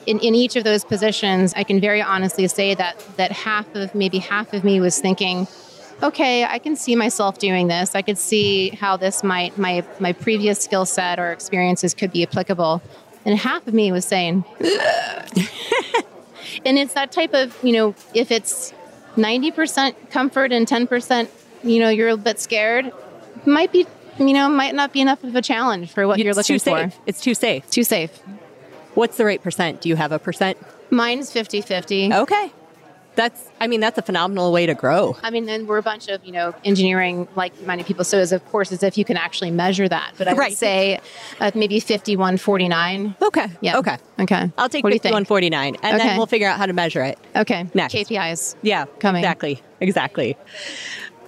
in, 0.05 0.19
in 0.19 0.35
each 0.35 0.55
of 0.55 0.63
those 0.63 0.85
positions, 0.85 1.53
I 1.55 1.63
can 1.63 1.79
very 1.79 2.01
honestly 2.01 2.47
say 2.47 2.75
that 2.75 3.03
that 3.17 3.31
half 3.31 3.73
of 3.75 3.95
maybe 3.95 4.19
half 4.19 4.53
of 4.53 4.63
me 4.63 4.79
was 4.79 4.99
thinking, 4.99 5.47
okay, 6.03 6.43
I 6.45 6.59
can 6.59 6.75
see 6.75 6.95
myself 6.95 7.39
doing 7.39 7.67
this. 7.67 7.95
I 7.95 8.01
could 8.01 8.17
see 8.17 8.69
how 8.69 8.97
this 8.97 9.23
might 9.23 9.57
my 9.57 9.83
my 9.99 10.13
previous 10.13 10.59
skill 10.59 10.85
set 10.85 11.19
or 11.19 11.31
experiences 11.31 11.93
could 11.93 12.11
be 12.11 12.23
applicable. 12.23 12.81
And 13.25 13.37
half 13.37 13.65
of 13.67 13.73
me 13.73 13.91
was 13.91 14.05
saying, 14.05 14.45
and 16.65 16.77
it's 16.77 16.93
that 16.93 17.11
type 17.11 17.33
of 17.33 17.57
you 17.63 17.73
know, 17.73 17.95
if 18.13 18.31
it's 18.31 18.73
ninety 19.15 19.51
percent 19.51 20.11
comfort 20.11 20.51
and 20.51 20.67
ten 20.67 20.87
percent, 20.87 21.29
you 21.63 21.79
know, 21.79 21.89
you're 21.89 22.09
a 22.09 22.17
bit 22.17 22.39
scared, 22.39 22.91
might 23.45 23.71
be 23.71 23.87
you 24.19 24.33
know 24.33 24.47
might 24.49 24.75
not 24.75 24.93
be 24.93 25.01
enough 25.01 25.23
of 25.23 25.35
a 25.35 25.41
challenge 25.41 25.91
for 25.91 26.07
what 26.07 26.19
it's 26.19 26.25
you're 26.25 26.33
looking 26.33 26.59
too 26.59 26.59
for. 26.59 26.89
Safe. 26.89 26.99
It's 27.05 27.21
too 27.21 27.33
safe. 27.33 27.69
Too 27.69 27.83
safe. 27.83 28.21
What's 28.95 29.17
the 29.17 29.25
right 29.25 29.41
percent? 29.41 29.81
Do 29.81 29.89
you 29.89 29.95
have 29.95 30.11
a 30.11 30.19
percent? 30.19 30.57
Mine's 30.89 31.31
50 31.31 31.61
50. 31.61 32.13
Okay. 32.13 32.51
That's, 33.15 33.47
I 33.61 33.67
mean, 33.67 33.79
that's 33.79 33.97
a 33.97 34.01
phenomenal 34.01 34.51
way 34.51 34.65
to 34.65 34.73
grow. 34.73 35.15
I 35.23 35.29
mean, 35.29 35.47
and 35.47 35.69
we're 35.69 35.77
a 35.77 35.81
bunch 35.81 36.09
of, 36.09 36.25
you 36.25 36.33
know, 36.33 36.53
engineering 36.65 37.29
like-minded 37.37 37.87
people. 37.87 38.03
So, 38.03 38.17
as 38.19 38.33
of 38.33 38.43
course, 38.51 38.73
as 38.73 38.83
if 38.83 38.97
you 38.97 39.05
can 39.05 39.15
actually 39.15 39.51
measure 39.51 39.87
that. 39.87 40.11
But 40.17 40.27
I 40.27 40.33
Right. 40.33 40.49
would 40.49 40.57
say 40.57 40.99
uh, 41.39 41.51
maybe 41.55 41.79
5149. 41.79 43.15
Okay. 43.21 43.47
Yeah. 43.61 43.77
Okay. 43.77 43.97
Okay. 44.19 44.51
I'll 44.57 44.67
take 44.67 44.83
What 44.83 44.89
do 44.89 44.95
you 44.95 44.99
think? 44.99 45.13
5149 45.13 45.77
and 45.81 45.95
Okay. 45.95 46.05
then 46.07 46.17
we'll 46.17 46.25
figure 46.25 46.49
out 46.49 46.57
how 46.57 46.65
to 46.65 46.73
measure 46.73 47.03
it. 47.03 47.17
Okay. 47.37 47.65
Next. 47.73 47.93
KPIs. 47.93 48.55
Yeah, 48.61 48.83
Coming. 48.99 49.23
Exactly. 49.23 49.61
Exactly. 49.79 50.35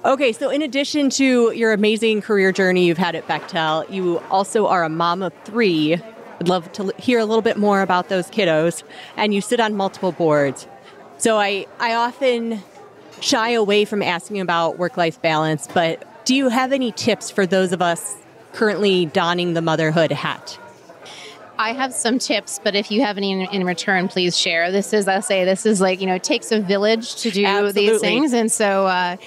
Okay, 0.04 0.32
so 0.34 0.50
in 0.50 0.62
addition 0.62 1.10
to 1.12 1.52
your 1.54 1.72
amazing 1.74 2.22
career 2.22 2.52
journey 2.52 2.86
you've 2.86 2.98
had 2.98 3.16
at 3.16 3.28
Bechtel, 3.28 3.90
you 3.90 4.20
also 4.30 4.68
are 4.68 4.84
a 4.84 4.90
mom 4.90 5.22
of 5.22 5.34
three. 5.46 5.98
I'd 6.40 6.48
love 6.48 6.72
to 6.74 6.94
hear 6.98 7.20
a 7.20 7.26
little 7.26 7.42
bit 7.42 7.58
more 7.58 7.82
about 7.82 8.10
those 8.10 8.30
kiddos. 8.30 8.84
And 9.16 9.34
you 9.34 9.42
sit 9.42 9.60
on 9.60 9.76
multiple 9.76 10.12
boards. 10.12 10.68
So 11.18 11.38
I, 11.38 11.66
I 11.80 11.94
often 11.94 12.62
shy 13.22 13.50
away 13.50 13.86
from 13.86 14.04
asking 14.04 14.40
about 14.40 14.78
work 14.78 14.98
life 14.98 15.22
balance, 15.22 15.68
but 15.74 16.26
do 16.26 16.36
you 16.36 16.50
have 16.50 16.72
any 16.72 16.92
tips 16.92 17.32
for 17.32 17.46
those 17.46 17.72
of 17.72 17.82
us 17.82 18.16
currently 18.54 19.08
donning 19.08 19.54
the 19.54 19.62
motherhood 19.62 20.12
hat? 20.12 20.60
I 21.60 21.74
have 21.74 21.94
some 21.94 22.20
tips, 22.20 22.60
but 22.64 22.76
if 22.76 22.92
you 22.92 23.02
have 23.02 23.18
any 23.18 23.32
in, 23.32 23.42
in 23.50 23.66
return, 23.66 24.08
please 24.08 24.38
share. 24.38 24.72
This 24.72 24.94
is, 24.94 25.08
I'll 25.08 25.24
say, 25.24 25.44
this 25.44 25.66
is 25.66 25.82
like, 25.82 26.00
you 26.02 26.06
know, 26.06 26.16
it 26.16 26.24
takes 26.24 26.52
a 26.52 26.60
village 26.60 27.16
to 27.22 27.32
do 27.32 27.44
Absolutely. 27.44 27.90
these 27.90 28.02
things. 28.02 28.34
And 28.34 28.52
so 28.52 28.86
uh, 28.86 29.18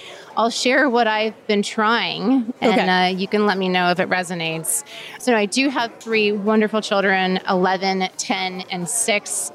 I'll 0.41 0.49
share 0.49 0.89
what 0.89 1.07
I've 1.07 1.35
been 1.49 1.61
trying, 1.61 2.55
and 2.63 2.73
Okay. 2.73 2.89
uh, 2.89 3.09
you 3.09 3.29
can 3.29 3.45
let 3.45 3.59
me 3.59 3.69
know 3.69 3.91
if 3.91 4.01
it 4.01 4.09
resonates. 4.09 4.85
So 5.19 5.37
I 5.37 5.45
do 5.45 5.69
have 5.69 5.93
three 6.01 6.33
wonderful 6.33 6.81
children 6.81 7.41
11, 7.47 8.09
10, 8.17 8.63
and 8.71 8.89
6. 8.89 9.53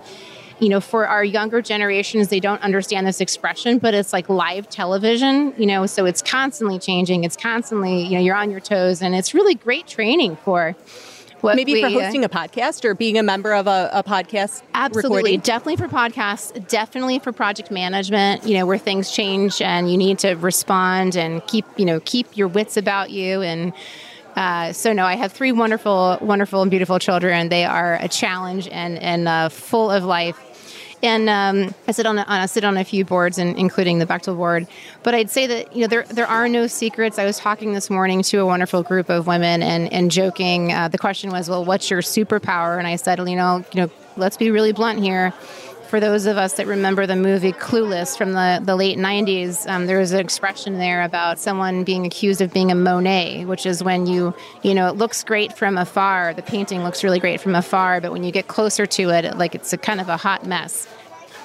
You 0.60 0.70
know, 0.70 0.80
for 0.80 1.08
our 1.08 1.24
younger 1.24 1.60
generations, 1.64 2.28
they 2.28 2.40
don't 2.40 2.62
understand 2.62 3.08
this 3.08 3.20
expression, 3.20 3.80
but 3.80 3.96
it's 3.96 4.14
like 4.14 4.30
live 4.30 4.70
television, 4.70 5.56
you 5.58 5.66
know, 5.66 5.88
so 5.88 6.06
it's 6.06 6.22
constantly 6.22 6.78
changing. 6.78 7.24
It's 7.24 7.36
constantly, 7.36 8.04
you 8.04 8.12
know, 8.12 8.24
you're 8.24 8.36
on 8.36 8.52
your 8.52 8.60
toes, 8.60 9.02
and 9.02 9.16
it's 9.16 9.34
really 9.34 9.56
great 9.56 9.88
training 9.88 10.36
for 10.46 10.76
what 11.42 11.56
Maybe 11.56 11.82
for 11.82 11.88
we, 11.88 11.98
uh, 11.98 12.02
hosting 12.02 12.24
a 12.24 12.30
podcast 12.30 12.86
or 12.86 12.96
being 12.96 13.18
a 13.18 13.24
member 13.24 13.54
of 13.54 13.68
a, 13.68 13.90
a 13.94 14.04
podcast 14.04 14.64
Absolutely. 14.74 15.18
recording? 15.18 15.40
Definitely 15.42 15.76
for 15.76 15.88
podcasts, 15.88 16.68
definitely 16.68 17.20
for 17.20 17.32
project 17.32 17.72
management, 17.72 18.46
you 18.46 18.58
know, 18.58 18.66
where 18.66 18.78
things 18.78 19.12
change 19.12 19.62
and 19.62 19.92
you 19.92 19.98
need 19.98 20.20
to 20.20 20.34
respond 20.34 21.16
and 21.16 21.46
keep, 21.48 21.66
you 21.78 21.86
know, 21.86 22.00
keep 22.00 22.36
your 22.36 22.48
wits 22.48 22.78
about 22.78 23.10
you. 23.12 23.42
And 23.42 23.74
uh, 24.36 24.74
so, 24.74 24.92
no, 24.92 25.06
I 25.06 25.16
have 25.16 25.32
three 25.32 25.52
wonderful, 25.52 26.18
wonderful 26.22 26.62
and 26.62 26.70
beautiful 26.70 27.00
children. 27.00 27.50
They 27.50 27.64
are 27.64 27.96
a 28.02 28.08
challenge 28.08 28.68
and, 28.68 28.98
and 29.00 29.28
uh, 29.28 29.50
full 29.50 29.92
of 29.92 30.04
life. 30.04 30.40
And 31.06 31.30
um, 31.30 31.76
I 31.88 31.92
sit 31.92 32.06
on, 32.06 32.48
sit 32.48 32.64
on 32.64 32.78
a 32.78 32.84
few 32.84 33.06
boards, 33.06 33.38
and 33.38 33.58
including 33.58 34.00
the 34.00 34.06
Bechtel 34.06 34.36
board. 34.36 34.68
But 35.04 35.14
I'd 35.14 35.30
say 35.30 35.46
that 35.48 35.76
you 35.76 35.82
know 35.82 35.88
there 35.88 36.04
there 36.04 36.28
are 36.28 36.50
no 36.50 36.66
secrets. 36.68 37.20
I 37.20 37.26
was 37.26 37.38
talking 37.38 37.74
this 37.74 37.90
morning 37.90 38.24
to 38.24 38.38
a 38.38 38.46
wonderful 38.46 38.82
group 38.82 39.10
of 39.10 39.28
women, 39.28 39.62
and 39.62 39.92
and 39.94 40.10
joking. 40.10 40.74
Uh, 40.74 40.88
the 40.88 40.98
question 40.98 41.30
was, 41.32 41.48
well, 41.48 41.64
what's 41.64 41.90
your 41.92 42.02
superpower? 42.02 42.80
And 42.80 42.88
I 42.88 42.96
said, 42.96 43.20
you 43.20 43.36
know, 43.36 43.64
you 43.74 43.82
know, 43.82 43.92
let's 44.18 44.38
be 44.38 44.50
really 44.50 44.72
blunt 44.72 45.00
here. 45.00 45.32
For 45.90 46.00
those 46.00 46.26
of 46.26 46.36
us 46.38 46.54
that 46.54 46.66
remember 46.66 47.06
the 47.06 47.16
movie 47.16 47.54
Clueless 47.54 48.18
from 48.18 48.34
the, 48.34 48.60
the 48.62 48.76
late 48.76 48.98
90s, 48.98 49.70
um, 49.70 49.86
there 49.86 50.00
was 50.00 50.14
an 50.14 50.20
expression 50.20 50.80
there 50.80 51.04
about 51.04 51.38
someone 51.38 51.84
being 51.84 52.08
accused 52.08 52.42
of 52.42 52.52
being 52.52 52.72
a 52.72 52.76
Monet, 52.76 53.46
which 53.46 53.68
is 53.68 53.84
when 53.84 54.08
you, 54.08 54.34
you 54.64 54.74
know, 54.74 54.88
it 54.88 54.96
looks 54.96 55.24
great 55.24 55.56
from 55.56 55.78
afar. 55.78 56.34
The 56.34 56.42
painting 56.42 56.84
looks 56.84 57.04
really 57.04 57.20
great 57.20 57.40
from 57.40 57.54
afar, 57.54 58.02
but 58.02 58.12
when 58.12 58.24
you 58.24 58.32
get 58.32 58.48
closer 58.48 58.88
to 58.88 59.10
it, 59.12 59.38
like 59.38 59.54
it's 59.54 59.74
a 59.74 59.78
kind 59.78 60.02
of 60.02 60.10
a 60.10 60.18
hot 60.18 60.46
mess. 60.46 60.88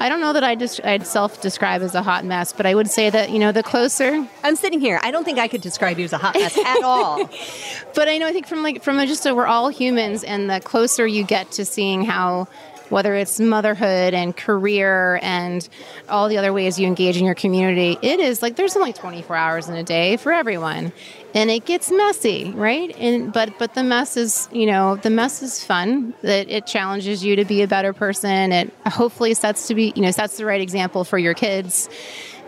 I 0.01 0.09
don't 0.09 0.23
know 0.23 0.33
that 0.33 0.43
I 0.43 0.55
just 0.55 0.83
I'd 0.83 1.07
self-describe 1.07 1.83
as 1.83 1.95
a 1.95 2.03
hot 2.03 2.25
mess, 2.25 2.55
but 2.55 2.65
I 2.65 2.75
would 2.75 2.89
say 2.89 3.11
that 3.11 3.29
you 3.31 3.39
know 3.39 3.53
the 3.53 3.63
closer. 3.63 4.27
I'm 4.43 4.57
sitting 4.57 4.81
here. 4.81 4.99
I 5.03 5.11
don't 5.11 5.25
think 5.25 5.39
I 5.39 5.47
could 5.47 5.61
describe 5.61 5.99
you 5.99 6.07
as 6.07 6.15
a 6.15 6.19
hot 6.19 6.35
mess 6.35 6.57
at 6.59 6.83
all. 6.83 7.29
But 7.93 8.09
I 8.09 8.19
know 8.19 8.29
I 8.29 8.33
think 8.33 8.47
from 8.47 8.63
like 8.63 8.83
from 8.83 8.99
a, 8.99 9.07
just 9.07 9.23
so 9.23 9.35
we're 9.35 9.47
all 9.47 9.69
humans, 9.69 10.25
and 10.25 10.49
the 10.49 10.61
closer 10.61 11.07
you 11.07 11.25
get 11.25 11.51
to 11.53 11.65
seeing 11.65 12.05
how 12.05 12.47
whether 12.90 13.14
it's 13.14 13.40
motherhood 13.40 14.14
and 14.14 14.37
career 14.37 15.18
and 15.22 15.68
all 16.09 16.29
the 16.29 16.37
other 16.37 16.53
ways 16.53 16.79
you 16.79 16.87
engage 16.87 17.16
in 17.16 17.24
your 17.24 17.35
community, 17.35 17.96
it 18.03 18.20
is 18.20 18.42
like 18.42 18.57
there's 18.57 18.76
only 18.76 18.92
24 18.92 19.35
hours 19.35 19.68
in 19.68 19.76
a 19.76 19.83
day 19.83 20.16
for 20.16 20.33
everyone. 20.33 20.92
And 21.33 21.50
it 21.50 21.64
gets 21.64 21.90
messy, 21.92 22.50
right? 22.50 22.94
And 22.96 23.33
but 23.33 23.57
but 23.59 23.74
the 23.74 23.85
mess 23.85 24.16
is, 24.16 24.48
you 24.53 24.66
know, 24.66 24.96
the 24.96 25.11
mess 25.11 25.42
is 25.42 25.64
fun. 25.64 26.12
That 26.22 26.48
it 26.48 26.66
challenges 26.66 27.24
you 27.24 27.37
to 27.37 27.44
be 27.44 27.62
a 27.62 27.68
better 27.68 27.92
person. 27.92 28.50
It 28.50 28.72
hopefully 28.87 29.35
sets 29.35 29.68
to 29.68 29.76
be, 29.76 29.92
you 29.94 30.03
know, 30.03 30.11
sets 30.11 30.37
the 30.37 30.44
right 30.44 30.61
example 30.61 31.05
for 31.05 31.18
your 31.18 31.35
kids. 31.35 31.88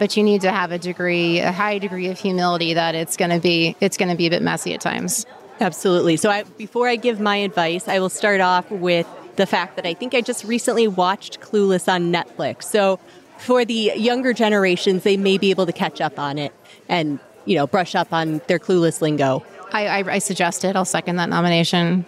But 0.00 0.16
you 0.16 0.24
need 0.24 0.40
to 0.40 0.50
have 0.50 0.72
a 0.72 0.78
degree, 0.78 1.38
a 1.38 1.52
high 1.52 1.78
degree 1.78 2.08
of 2.08 2.18
humility 2.18 2.74
that 2.74 2.96
it's 2.96 3.16
going 3.16 3.30
to 3.30 3.38
be 3.38 3.76
it's 3.80 3.96
going 3.96 4.08
to 4.08 4.16
be 4.16 4.26
a 4.26 4.30
bit 4.30 4.42
messy 4.42 4.74
at 4.74 4.80
times. 4.80 5.26
Absolutely. 5.60 6.16
So, 6.16 6.28
I, 6.28 6.42
before 6.42 6.88
I 6.88 6.96
give 6.96 7.20
my 7.20 7.36
advice, 7.36 7.86
I 7.86 8.00
will 8.00 8.08
start 8.08 8.40
off 8.40 8.68
with 8.68 9.06
the 9.36 9.46
fact 9.46 9.76
that 9.76 9.86
I 9.86 9.94
think 9.94 10.14
I 10.14 10.20
just 10.20 10.44
recently 10.44 10.86
watched 10.88 11.40
Clueless 11.40 11.92
on 11.92 12.12
Netflix. 12.12 12.64
So, 12.64 12.98
for 13.38 13.64
the 13.64 13.92
younger 13.96 14.32
generations, 14.32 15.02
they 15.02 15.16
may 15.16 15.36
be 15.38 15.50
able 15.50 15.66
to 15.66 15.72
catch 15.72 16.00
up 16.00 16.18
on 16.18 16.38
it 16.38 16.52
and 16.88 17.18
you 17.44 17.56
know 17.56 17.66
brush 17.66 17.94
up 17.94 18.12
on 18.12 18.40
their 18.46 18.58
Clueless 18.58 19.00
lingo. 19.00 19.44
I, 19.72 19.86
I, 19.86 20.12
I 20.14 20.18
suggest 20.18 20.64
it. 20.64 20.76
I'll 20.76 20.84
second 20.84 21.16
that 21.16 21.28
nomination. 21.30 22.04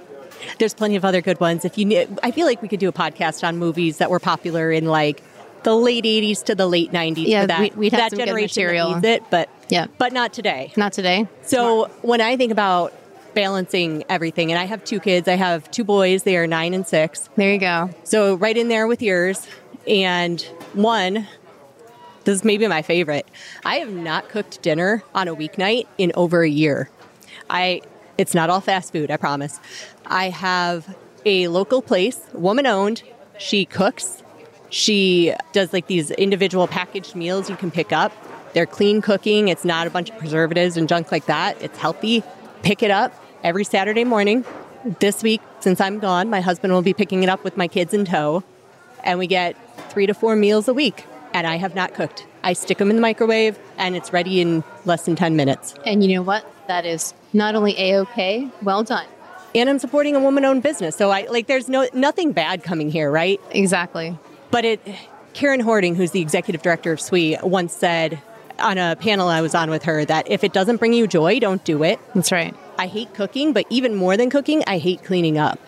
There's 0.58 0.74
plenty 0.74 0.96
of 0.96 1.04
other 1.04 1.22
good 1.22 1.40
ones. 1.40 1.64
If 1.64 1.78
you, 1.78 2.06
I 2.22 2.30
feel 2.30 2.46
like 2.46 2.60
we 2.60 2.68
could 2.68 2.78
do 2.80 2.88
a 2.88 2.92
podcast 2.92 3.42
on 3.46 3.56
movies 3.56 3.96
that 3.98 4.10
were 4.10 4.20
popular 4.20 4.70
in 4.70 4.84
like 4.84 5.22
the 5.62 5.74
late 5.74 6.04
'80s 6.04 6.44
to 6.44 6.54
the 6.54 6.66
late 6.66 6.92
'90s. 6.92 7.26
Yeah, 7.26 7.40
for 7.42 7.46
that, 7.46 7.60
we- 7.60 7.70
we'd 7.74 7.92
have 7.94 8.10
that 8.10 8.16
generation 8.16 8.62
that 8.62 8.68
material. 8.68 8.90
needs 8.94 9.04
it, 9.06 9.22
but 9.30 9.48
Yeah. 9.70 9.86
but 9.96 10.12
not 10.12 10.34
today. 10.34 10.72
Not 10.76 10.92
today. 10.92 11.26
So 11.42 11.86
when 12.02 12.20
I 12.20 12.36
think 12.36 12.52
about 12.52 12.92
balancing 13.34 14.04
everything, 14.08 14.50
and 14.50 14.58
I 14.58 14.64
have 14.64 14.84
two 14.84 15.00
kids, 15.00 15.28
I 15.28 15.34
have 15.34 15.70
two 15.70 15.84
boys, 15.84 16.22
they 16.22 16.36
are 16.36 16.46
nine 16.46 16.74
and 16.74 16.86
six. 16.86 17.28
There 17.36 17.52
you 17.52 17.58
go. 17.58 17.90
So 18.04 18.36
right 18.36 18.56
in 18.56 18.68
there 18.68 18.86
with 18.86 19.02
yours. 19.02 19.46
And 19.86 20.40
one, 20.72 21.26
this 22.24 22.36
is 22.36 22.44
maybe 22.44 22.66
my 22.66 22.82
favorite. 22.82 23.26
I 23.64 23.76
have 23.76 23.92
not 23.92 24.28
cooked 24.28 24.62
dinner 24.62 25.02
on 25.14 25.28
a 25.28 25.34
weeknight 25.34 25.86
in 25.98 26.12
over 26.14 26.42
a 26.42 26.48
year. 26.48 26.90
I 27.50 27.82
it's 28.16 28.34
not 28.34 28.48
all 28.48 28.60
fast 28.60 28.92
food, 28.92 29.10
I 29.10 29.16
promise. 29.16 29.60
I 30.06 30.30
have 30.30 30.96
a 31.26 31.48
local 31.48 31.82
place, 31.82 32.20
woman 32.32 32.66
owned. 32.66 33.02
She 33.38 33.64
cooks. 33.64 34.22
She 34.70 35.34
does 35.52 35.72
like 35.72 35.86
these 35.86 36.10
individual 36.12 36.66
packaged 36.66 37.14
meals 37.14 37.50
you 37.50 37.56
can 37.56 37.70
pick 37.70 37.92
up. 37.92 38.12
They're 38.54 38.66
clean 38.66 39.02
cooking. 39.02 39.48
It's 39.48 39.64
not 39.64 39.86
a 39.86 39.90
bunch 39.90 40.10
of 40.10 40.18
preservatives 40.18 40.76
and 40.76 40.88
junk 40.88 41.10
like 41.10 41.26
that. 41.26 41.60
It's 41.60 41.76
healthy. 41.76 42.22
Pick 42.62 42.82
it 42.82 42.90
up 42.90 43.12
every 43.44 43.62
Saturday 43.62 44.02
morning. 44.02 44.44
This 45.00 45.22
week, 45.22 45.40
since 45.60 45.80
I'm 45.80 45.98
gone, 46.00 46.28
my 46.28 46.40
husband 46.40 46.72
will 46.72 46.82
be 46.82 46.94
picking 46.94 47.22
it 47.22 47.28
up 47.28 47.44
with 47.44 47.56
my 47.56 47.68
kids 47.68 47.94
in 47.94 48.04
tow 48.04 48.42
and 49.04 49.18
we 49.18 49.26
get 49.26 49.54
three 49.90 50.06
to 50.06 50.14
four 50.14 50.34
meals 50.34 50.66
a 50.66 50.74
week. 50.74 51.04
And 51.32 51.46
I 51.46 51.56
have 51.56 51.74
not 51.74 51.94
cooked. 51.94 52.26
I 52.42 52.52
stick 52.52 52.78
them 52.78 52.90
in 52.90 52.96
the 52.96 53.02
microwave, 53.02 53.58
and 53.76 53.96
it's 53.96 54.12
ready 54.12 54.40
in 54.40 54.62
less 54.84 55.04
than 55.04 55.16
ten 55.16 55.34
minutes. 55.34 55.74
And 55.84 56.02
you 56.02 56.14
know 56.14 56.22
what? 56.22 56.48
That 56.68 56.86
is 56.86 57.12
not 57.32 57.56
only 57.56 57.76
a 57.76 57.98
okay, 58.02 58.48
well 58.62 58.84
done. 58.84 59.06
And 59.52 59.68
I'm 59.68 59.80
supporting 59.80 60.14
a 60.14 60.20
woman-owned 60.20 60.62
business, 60.62 60.94
so 60.94 61.10
I 61.10 61.26
like. 61.26 61.48
There's 61.48 61.68
no 61.68 61.88
nothing 61.92 62.30
bad 62.30 62.62
coming 62.62 62.88
here, 62.88 63.10
right? 63.10 63.40
Exactly. 63.50 64.16
But 64.50 64.64
it. 64.64 64.80
Karen 65.32 65.58
Horting, 65.58 65.96
who's 65.96 66.12
the 66.12 66.20
executive 66.20 66.62
director 66.62 66.92
of 66.92 67.00
SWE, 67.00 67.38
once 67.42 67.72
said 67.72 68.22
on 68.60 68.78
a 68.78 68.94
panel 68.94 69.26
I 69.26 69.40
was 69.40 69.52
on 69.56 69.68
with 69.68 69.82
her 69.82 70.04
that 70.04 70.30
if 70.30 70.44
it 70.44 70.52
doesn't 70.52 70.76
bring 70.76 70.92
you 70.92 71.08
joy, 71.08 71.40
don't 71.40 71.64
do 71.64 71.82
it. 71.82 71.98
That's 72.14 72.30
right. 72.30 72.54
I 72.78 72.86
hate 72.86 73.14
cooking, 73.14 73.52
but 73.52 73.66
even 73.70 73.94
more 73.94 74.16
than 74.16 74.30
cooking, 74.30 74.62
I 74.66 74.78
hate 74.78 75.02
cleaning 75.04 75.38
up. 75.38 75.58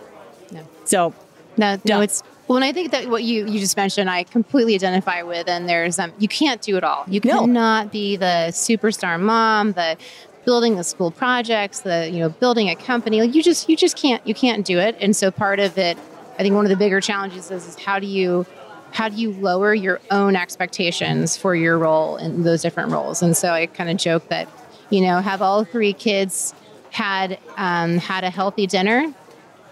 No. 0.51 0.63
So 0.85 1.15
No, 1.57 1.79
no, 1.85 2.01
it's 2.01 2.23
well, 2.49 2.57
and 2.57 2.65
I 2.65 2.73
think 2.73 2.93
that 2.93 3.09
what 3.09 3.25
you, 3.25 3.45
you 3.47 3.59
just 3.59 3.77
mentioned, 3.77 4.09
I 4.09 4.23
completely 4.23 4.77
identify 4.77 5.23
with. 5.23 5.49
And 5.49 5.69
there's 5.69 5.99
um, 5.99 6.13
you 6.19 6.29
can't 6.29 6.63
do 6.63 6.77
it 6.77 6.85
all. 6.85 7.05
You 7.09 7.21
No. 7.25 7.41
cannot 7.41 7.91
be 7.91 8.17
the 8.17 8.49
superstar 8.51 9.19
mom, 9.21 9.73
the 9.73 9.97
building 10.45 10.77
the 10.77 10.85
school 10.85 11.11
projects, 11.11 11.81
the 11.81 12.09
you 12.09 12.21
know 12.21 12.29
building 12.29 12.69
a 12.71 12.77
company. 12.77 13.21
Like 13.21 13.35
you 13.35 13.43
just 13.43 13.69
you 13.69 13.77
just 13.77 13.97
can't 13.97 14.25
you 14.27 14.35
can't 14.35 14.65
do 14.65 14.79
it. 14.79 14.97
And 15.01 15.15
so 15.17 15.31
part 15.31 15.59
of 15.59 15.77
it, 15.77 15.99
I 16.39 16.43
think 16.43 16.55
one 16.55 16.65
of 16.65 16.71
the 16.71 16.77
bigger 16.77 17.01
challenges 17.01 17.51
is, 17.51 17.67
is 17.67 17.77
how 17.77 17.99
do 17.99 18.07
you 18.07 18.47
how 18.93 19.09
do 19.09 19.17
you 19.17 19.33
lower 19.33 19.75
your 19.75 20.01
own 20.11 20.37
expectations 20.37 21.37
for 21.37 21.55
your 21.55 21.77
role 21.79 22.17
in 22.17 22.45
those 22.45 22.63
different 22.63 22.93
roles? 22.93 23.23
And 23.23 23.37
so 23.37 23.51
I 23.51 23.67
kind 23.67 23.91
of 23.91 23.97
joke 23.97 24.29
that 24.29 24.49
you 24.91 25.01
know 25.01 25.19
have 25.21 25.43
all 25.43 25.65
three 25.65 25.93
kids 25.93 26.55
had 26.91 27.39
um, 27.57 27.99
had 27.99 28.25
a 28.25 28.31
healthy 28.31 28.67
dinner. 28.67 29.13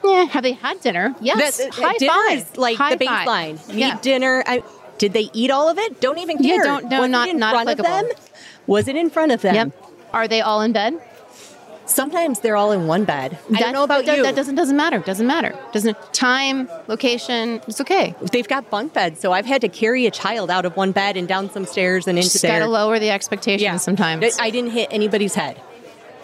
Yeah, 0.04 0.24
have 0.24 0.42
they 0.42 0.52
had 0.52 0.80
dinner? 0.80 1.14
Yes. 1.20 1.56
That- 1.58 1.72
High 1.74 1.96
dinner 1.96 2.12
five. 2.12 2.38
is 2.38 2.56
like 2.58 2.76
High 2.76 2.94
the 2.96 3.06
five. 3.06 3.26
baseline. 3.26 3.68
Need 3.68 3.78
Yeah. 3.78 3.98
dinner. 4.00 4.44
I, 4.46 4.62
did 4.98 5.12
they 5.14 5.30
eat 5.32 5.50
all 5.50 5.68
of 5.70 5.78
it? 5.78 6.00
Don't 6.00 6.18
even 6.18 6.36
Yeah, 6.40 6.56
care. 6.56 6.64
don't- 6.64 6.88
no, 6.90 7.00
Was 7.00 7.10
not- 7.10 7.28
it 7.28 7.30
in 7.32 7.38
not 7.40 7.52
front 7.54 7.70
of 7.70 7.78
them? 7.78 8.08
Was 8.66 8.86
it 8.88 8.96
in 8.96 9.08
front 9.10 9.32
of 9.32 9.40
them? 9.40 9.54
Yep. 9.54 9.72
Are 10.12 10.28
they 10.28 10.40
all 10.42 10.60
in 10.60 10.72
bed? 10.72 11.00
Sometimes 11.86 12.40
they're 12.40 12.56
all 12.56 12.72
in 12.72 12.86
one 12.86 13.04
bed. 13.04 13.36
I 13.48 13.52
That- 13.52 13.60
don't 13.60 13.72
know 13.74 13.82
about 13.82 14.06
that, 14.06 14.16
you. 14.16 14.22
That 14.22 14.34
doesn't 14.34 14.54
doesn't 14.54 14.76
matter. 14.76 15.00
Doesn't 15.00 15.26
matter. 15.26 15.54
Doesn't 15.72 15.96
time, 16.14 16.68
location. 16.86 17.60
It's 17.68 17.78
okay. 17.80 18.14
They've 18.32 18.48
got 18.48 18.70
bunk 18.70 18.94
beds, 18.94 19.20
so 19.20 19.32
I've 19.32 19.44
had 19.44 19.60
to 19.62 19.68
carry 19.68 20.06
a 20.06 20.10
child 20.10 20.50
out 20.50 20.64
of 20.64 20.76
one 20.78 20.92
bed 20.92 21.18
and 21.18 21.28
down 21.28 21.50
some 21.50 21.66
stairs 21.66 22.06
and 22.06 22.16
into 22.18 22.30
Just 22.30 22.40
there. 22.42 22.58
gotta 22.60 22.70
lower 22.70 22.98
the 22.98 23.10
expectations 23.10 23.62
yeah. 23.62 23.76
sometimes. 23.76 24.38
I 24.40 24.48
didn't 24.48 24.70
hit 24.70 24.88
anybody's 24.90 25.34
head. 25.34 25.60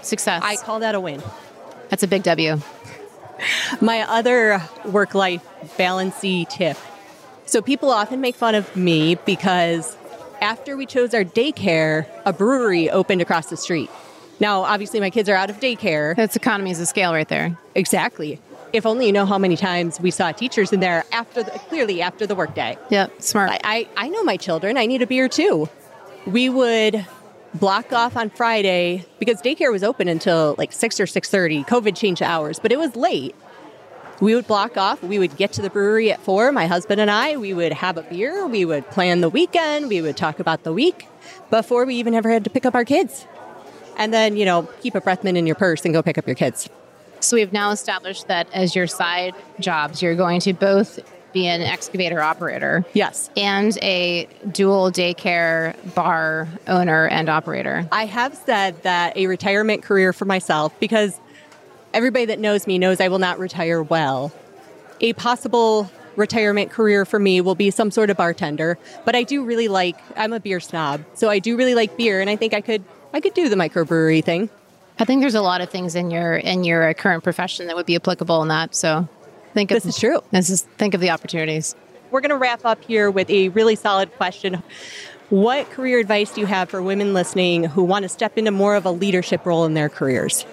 Success. 0.03 0.43
I 0.45 0.57
call 0.57 0.81
that 0.81 0.95
a 0.95 1.01
win. 1.01 1.23
That's 1.89 2.03
a 2.03 2.09
big 2.09 2.23
W. 2.23 2.61
My 3.81 4.03
other 4.03 4.63
work 4.85 5.15
life 5.15 5.43
balancey 5.77 6.47
tip. 6.51 6.77
So 7.47 7.63
people 7.63 7.91
often 7.91 8.21
make 8.21 8.37
fun 8.37 8.55
of 8.55 8.77
me 8.77 9.17
because 9.27 9.97
after 10.41 10.77
we 10.77 10.87
chose 10.87 11.15
our 11.15 11.25
daycare, 11.25 12.07
a 12.25 12.33
brewery 12.33 12.91
opened 12.91 13.23
across 13.23 13.47
the 13.47 13.57
street. 13.57 13.91
Now, 14.39 14.63
obviously, 14.63 15.01
my 15.01 15.11
kids 15.11 15.29
are 15.29 15.35
out 15.35 15.51
of 15.51 15.61
daycare. 15.61 16.17
That's 16.17 16.37
economies 16.37 16.81
of 16.81 16.89
scale 16.89 17.13
right 17.13 17.29
there. 17.29 17.59
Exactly. 17.75 18.41
If 18.73 18.87
only 18.87 19.07
you 19.07 19.13
know 19.13 19.27
how 19.27 19.37
many 19.37 19.57
times 19.57 20.01
we 20.01 20.11
saw 20.11 20.33
teachers 20.33 20.73
in 20.73 20.81
there 20.81 21.05
after 21.13 21.43
the, 21.43 21.51
clearly 21.51 22.01
after 22.01 22.27
the 22.27 22.35
workday. 22.35 22.79
Yep, 22.89 23.21
smart. 23.21 23.51
I, 23.51 23.61
I, 23.65 23.89
I 23.97 24.09
know 24.09 24.23
my 24.23 24.37
children. 24.37 24.79
I 24.79 24.87
need 24.87 25.03
a 25.03 25.07
beer 25.07 25.29
too. 25.29 25.69
We 26.27 26.49
would 26.49 27.05
block 27.55 27.93
off 27.93 28.17
on 28.17 28.31
Friday 28.31 29.05
because 29.19 29.41
daycare 29.43 29.73
was 29.73 29.83
open 29.83 30.09
until 30.09 30.55
like 30.59 30.73
six 30.73 31.01
or 31.01 31.07
six 31.07 31.29
thirty. 31.31 31.65
COVID 31.65 31.97
changed 31.97 32.23
hours, 32.23 32.59
but 32.59 32.73
it 32.73 32.79
was 32.79 32.97
late. 32.97 33.35
We 34.21 34.35
would 34.35 34.47
block 34.47 34.77
off. 34.77 35.03
We 35.03 35.19
would 35.19 35.37
get 35.37 35.53
to 35.55 35.63
the 35.63 35.71
brewery 35.71 36.13
at 36.13 36.21
four. 36.21 36.53
My 36.53 36.67
husband 36.67 37.01
and 37.01 37.11
I. 37.11 37.39
We 37.39 37.55
would 37.55 37.73
have 37.73 37.97
a 37.97 38.03
beer. 38.03 38.47
We 38.47 38.65
would 38.65 38.87
plan 38.91 39.23
the 39.23 39.31
weekend. 39.31 39.89
We 39.89 40.03
would 40.03 40.17
talk 40.17 40.41
about 40.41 40.63
the 40.63 40.73
week 40.73 41.09
before 41.49 41.87
we 41.87 41.95
even 41.97 42.15
ever 42.15 42.31
had 42.31 42.45
to 42.45 42.51
pick 42.51 42.67
up 42.67 42.75
our 42.75 42.85
kids. 42.85 43.27
And 43.97 44.13
then 44.13 44.37
you 44.37 44.45
know 44.45 44.69
keep 44.83 44.95
a 44.95 45.01
breath 45.01 45.25
mint 45.25 45.39
in 45.39 45.47
your 45.47 45.57
purse 45.57 45.85
and 45.85 45.95
go 45.95 46.03
pick 46.03 46.19
up 46.19 46.27
your 46.27 46.37
kids. 46.37 46.69
So 47.21 47.37
we've 47.37 47.53
now 47.53 47.71
established 47.71 48.29
that 48.29 48.49
as 48.55 48.75
your 48.75 48.87
side 48.87 49.35
jobs, 49.59 50.01
you're 50.01 50.15
going 50.15 50.41
to 50.41 50.55
both 50.55 50.99
be 51.33 51.47
an 51.47 51.63
excavator 51.63 52.21
operator 52.21 52.85
Yes. 52.93 53.31
and 53.37 53.77
a 53.83 54.27
dual 54.51 54.91
daycare 54.91 55.75
bar 55.95 56.49
owner 56.67 57.07
and 57.07 57.29
operator. 57.29 57.87
I 57.93 58.07
have 58.07 58.35
said 58.37 58.83
that 58.83 59.17
a 59.17 59.27
retirement 59.27 59.83
career 59.83 60.13
for 60.13 60.25
myself 60.25 60.73
because 60.81 61.19
everybody 61.93 62.27
that 62.27 62.39
knows 62.39 62.67
me 62.67 62.79
knows 62.79 63.01
I 63.01 63.09
will 63.09 63.19
not 63.19 63.39
retire 63.39 63.83
well. 63.83 64.33
A 65.01 65.13
possible 65.15 65.91
retirement 66.17 66.71
career 66.71 67.05
for 67.05 67.19
me 67.19 67.41
will 67.41 67.55
be 67.55 67.71
some 67.71 67.91
sort 67.91 68.11
of 68.11 68.17
bartender, 68.17 68.79
but 69.05 69.15
I 69.17 69.23
do 69.23 69.45
really 69.45 69.69
like 69.69 69.97
I'm 70.17 70.33
a 70.33 70.41
beer 70.41 70.61
snob. 70.61 71.03
So 71.15 71.29
I 71.31 71.39
do 71.39 71.57
really 71.57 71.75
like 71.75 71.97
beer 71.97 72.21
and 72.21 72.29
I 72.29 72.37
think 72.37 72.53
I 72.55 72.61
could 72.61 72.85
I 73.13 73.21
could 73.21 73.35
do 73.35 73.49
the 73.49 73.57
microbrewery 73.57 74.23
thing. 74.23 74.51
I 74.99 75.05
think 75.05 75.23
there's 75.23 75.35
a 75.35 75.41
lot 75.41 75.63
of 75.63 75.71
things 75.71 75.95
in 75.95 76.11
your 76.11 76.35
in 76.37 76.63
your 76.65 76.93
current 76.95 77.25
profession 77.25 77.67
that 77.69 77.77
would 77.77 77.87
be 77.87 77.97
applicable 77.97 78.43
in 78.43 78.49
that. 78.49 78.75
So 78.75 79.09
think 79.55 79.71
This 79.71 79.87
is 79.87 79.99
true. 79.99 80.21
This 80.31 80.51
is 80.51 80.63
think 80.79 80.95
of 80.95 81.01
the 81.01 81.11
opportunities. 81.11 81.75
We're 82.11 82.21
going 82.21 82.31
to 82.31 82.37
wrap 82.37 82.65
up 82.65 82.83
here 82.85 83.11
with 83.11 83.31
a 83.31 83.51
really 83.51 83.77
solid 83.77 84.13
question. 84.17 84.63
What 85.29 85.71
career 85.71 86.01
advice 86.01 86.33
do 86.33 86.41
you 86.41 86.47
have 86.49 86.69
for 86.69 86.83
women 86.83 87.15
listening 87.15 87.63
who 87.63 87.85
want 87.85 88.03
to 88.03 88.09
step 88.09 88.37
into 88.37 88.51
more 88.51 88.75
of 88.75 88.85
a 88.85 88.91
leadership 88.91 89.47
role 89.47 89.65
in 89.65 89.75
their 89.75 89.89
careers? 89.89 90.45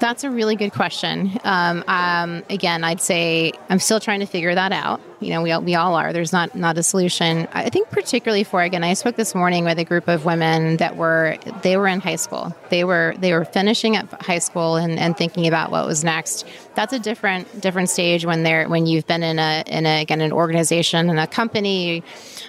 That's 0.00 0.24
a 0.24 0.30
really 0.30 0.56
good 0.56 0.72
question. 0.72 1.38
Um, 1.44 1.84
um, 1.86 2.42
again, 2.48 2.84
I'd 2.84 3.02
say 3.02 3.52
I'm 3.68 3.78
still 3.78 4.00
trying 4.00 4.20
to 4.20 4.26
figure 4.26 4.54
that 4.54 4.72
out. 4.72 5.00
You 5.20 5.34
know, 5.34 5.42
we 5.42 5.52
all, 5.52 5.60
we 5.60 5.74
all 5.74 5.94
are. 5.94 6.14
There's 6.14 6.32
not 6.32 6.54
not 6.54 6.78
a 6.78 6.82
solution. 6.82 7.46
I 7.52 7.68
think 7.68 7.90
particularly 7.90 8.42
for 8.42 8.62
again, 8.62 8.82
I 8.82 8.94
spoke 8.94 9.16
this 9.16 9.34
morning 9.34 9.66
with 9.66 9.78
a 9.78 9.84
group 9.84 10.08
of 10.08 10.24
women 10.24 10.78
that 10.78 10.96
were 10.96 11.36
they 11.62 11.76
were 11.76 11.86
in 11.86 12.00
high 12.00 12.16
school. 12.16 12.56
They 12.70 12.84
were 12.84 13.14
they 13.18 13.34
were 13.34 13.44
finishing 13.44 13.98
up 13.98 14.22
high 14.22 14.38
school 14.38 14.76
and, 14.76 14.98
and 14.98 15.14
thinking 15.14 15.46
about 15.46 15.70
what 15.70 15.86
was 15.86 16.02
next. 16.02 16.46
That's 16.74 16.94
a 16.94 16.98
different 16.98 17.60
different 17.60 17.90
stage 17.90 18.24
when 18.24 18.44
they're 18.44 18.66
when 18.66 18.86
you've 18.86 19.06
been 19.06 19.22
in 19.22 19.38
a 19.38 19.62
in 19.66 19.84
a 19.84 20.00
again 20.00 20.22
an 20.22 20.32
organization 20.32 21.10
and 21.10 21.20
a 21.20 21.26
company, 21.26 22.02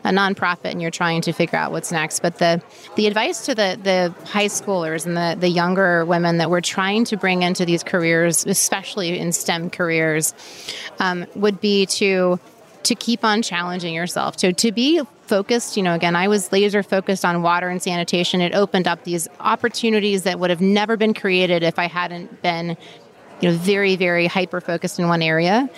a 0.06 0.12
nonprofit, 0.12 0.72
and 0.72 0.82
you're 0.82 0.92
trying 0.92 1.20
to 1.24 1.34
figure 1.34 1.60
out 1.60 1.74
what's 1.74 1.92
next. 1.92 2.22
But 2.22 2.38
the 2.38 2.62
the 2.96 3.06
advice 3.08 3.46
to 3.48 3.56
the 3.56 3.78
the 3.84 4.14
high 4.30 4.46
schoolers 4.46 5.06
and 5.06 5.18
the 5.18 5.36
the 5.38 5.50
younger 5.50 6.06
women 6.06 6.38
that 6.38 6.50
we're 6.50 6.62
trying 6.62 7.04
to 7.06 7.18
bring 7.18 7.41
into 7.42 7.66
these 7.66 7.84
careers, 7.84 8.46
especially 8.46 9.18
in 9.20 9.32
STEM 9.32 9.70
careers, 9.70 10.34
um, 11.00 11.26
would 11.36 11.60
be 11.62 11.86
to 11.88 12.40
to 12.84 12.96
keep 12.96 13.24
on 13.24 13.44
challenging 13.44 13.94
yourself 13.94 14.36
to 14.38 14.54
to 14.54 14.72
be 14.72 15.02
focused. 15.24 15.78
You 15.78 15.84
know 15.84 15.94
again 15.94 16.16
i 16.16 16.28
was 16.28 16.52
laser 16.52 16.84
focused 16.84 17.24
on 17.26 17.42
water 17.42 17.70
and 17.70 17.82
sanitation. 17.82 18.42
It 18.42 18.54
opened 18.54 18.88
up 18.88 19.04
these 19.04 19.28
opportunities 19.40 20.24
that 20.24 20.40
would 20.40 20.50
have 20.50 20.62
never 20.62 20.98
been 20.98 21.14
created 21.14 21.64
if 21.64 21.78
i 21.78 21.88
hadn't 21.88 22.42
been 22.42 22.76
you 23.40 23.50
know 23.50 23.58
very 23.58 23.96
very 23.96 24.28
hyper 24.28 24.62
focused 24.62 25.00
in 25.00 25.08
one 25.08 25.22
area. 25.22 25.70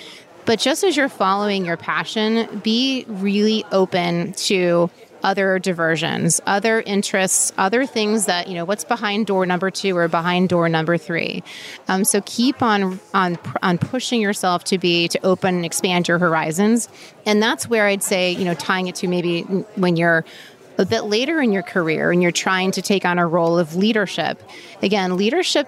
But 0.46 0.60
just 0.60 0.84
as 0.84 0.98
you're 0.98 1.10
following 1.10 1.66
your 1.66 1.78
passion 1.78 2.62
be 2.64 3.06
really 3.08 3.66
open 3.72 4.34
to 4.34 4.90
other 5.24 5.58
diversions 5.58 6.42
other 6.46 6.82
interests 6.82 7.54
other 7.58 7.86
things 7.86 8.26
that 8.26 8.48
you 8.48 8.54
know 8.54 8.66
what's 8.66 8.84
behind 8.84 9.26
door 9.26 9.46
number 9.46 9.72
two 9.72 9.96
or 9.96 10.08
behind 10.08 10.50
door 10.50 10.70
number 10.70 10.98
three. 10.98 11.44
Um, 11.88 12.04
so 12.04 12.22
keep 12.26 12.62
on 12.62 13.00
on 13.14 13.40
on 13.62 13.78
pushing 13.78 14.22
yourself 14.22 14.64
to 14.66 14.78
be 14.78 15.08
to 15.08 15.26
open 15.26 15.56
and 15.56 15.66
expand 15.66 16.08
your 16.08 16.20
horizons. 16.20 16.90
And 17.26 17.42
that's 17.42 17.68
where 17.68 17.88
i'd 17.88 18.04
say 18.04 18.32
you 18.32 18.46
know 18.46 18.54
tying 18.54 18.88
it 18.88 18.96
to 18.96 19.08
maybe 19.08 19.42
when 19.76 19.96
you're 19.96 20.26
a 20.78 20.86
bit 20.86 21.04
later 21.04 21.40
in 21.40 21.52
your 21.52 21.64
career 21.64 22.12
and 22.12 22.22
you're 22.22 22.32
trying 22.32 22.72
to 22.72 22.82
take 22.82 23.06
on 23.06 23.20
a 23.20 23.28
role 23.28 23.58
of 23.58 23.76
leadership. 23.76 24.42
Again 24.82 25.18
leadership 25.18 25.68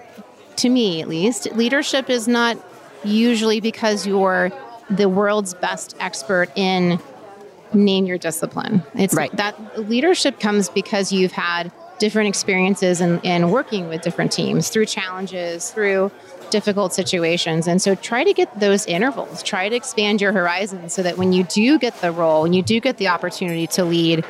to 0.56 0.68
me 0.68 1.00
at 1.00 1.08
least 1.08 1.46
leadership 1.52 2.10
is 2.10 2.28
not 2.28 2.58
usually 3.04 3.60
because 3.60 4.06
you're 4.06 4.50
the 4.90 5.08
world's 5.08 5.54
best 5.54 5.96
expert 6.00 6.48
in 6.56 7.00
name 7.76 8.06
your 8.06 8.18
discipline. 8.18 8.82
It's 8.94 9.14
Right. 9.14 9.34
that 9.36 9.88
leadership 9.88 10.40
comes 10.40 10.68
because 10.68 11.12
you've 11.12 11.32
had 11.32 11.70
different 11.98 12.28
experiences 12.28 13.00
in, 13.00 13.18
in 13.20 13.50
working 13.50 13.88
with 13.88 14.02
different 14.02 14.30
teams 14.30 14.68
through 14.68 14.84
challenges, 14.84 15.70
through 15.70 16.10
difficult 16.50 16.92
situations. 16.92 17.66
And 17.66 17.80
so 17.80 17.94
try 17.94 18.22
to 18.22 18.32
get 18.32 18.60
those 18.60 18.86
intervals, 18.86 19.42
try 19.42 19.68
to 19.68 19.74
expand 19.74 20.20
your 20.20 20.32
horizons 20.32 20.92
so 20.92 21.02
that 21.02 21.16
when 21.18 21.32
you 21.32 21.44
do 21.44 21.78
get 21.78 21.98
the 22.02 22.12
role, 22.12 22.42
when 22.42 22.52
you 22.52 22.62
do 22.62 22.80
get 22.80 22.98
the 22.98 23.08
opportunity 23.08 23.66
to 23.68 23.84
lead, 23.84 24.24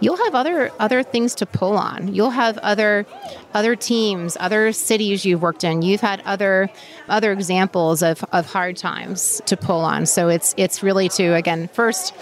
you'll 0.00 0.16
have 0.16 0.34
other 0.34 0.70
other 0.78 1.02
things 1.02 1.34
to 1.36 1.46
pull 1.46 1.76
on. 1.78 2.12
You'll 2.12 2.30
have 2.30 2.58
other 2.58 3.06
other 3.54 3.76
teams, 3.76 4.36
other 4.40 4.72
cities 4.72 5.24
you've 5.24 5.42
worked 5.42 5.64
in. 5.64 5.80
You've 5.82 6.00
had 6.00 6.22
other 6.26 6.68
other 7.08 7.32
examples 7.32 8.02
of, 8.02 8.24
of 8.32 8.46
hard 8.46 8.76
times 8.76 9.40
to 9.46 9.56
pull 9.56 9.80
on. 9.80 10.06
So 10.06 10.28
it's 10.28 10.54
it's 10.58 10.82
really 10.82 11.08
to 11.10 11.34
again 11.34 11.68
first 11.68 12.12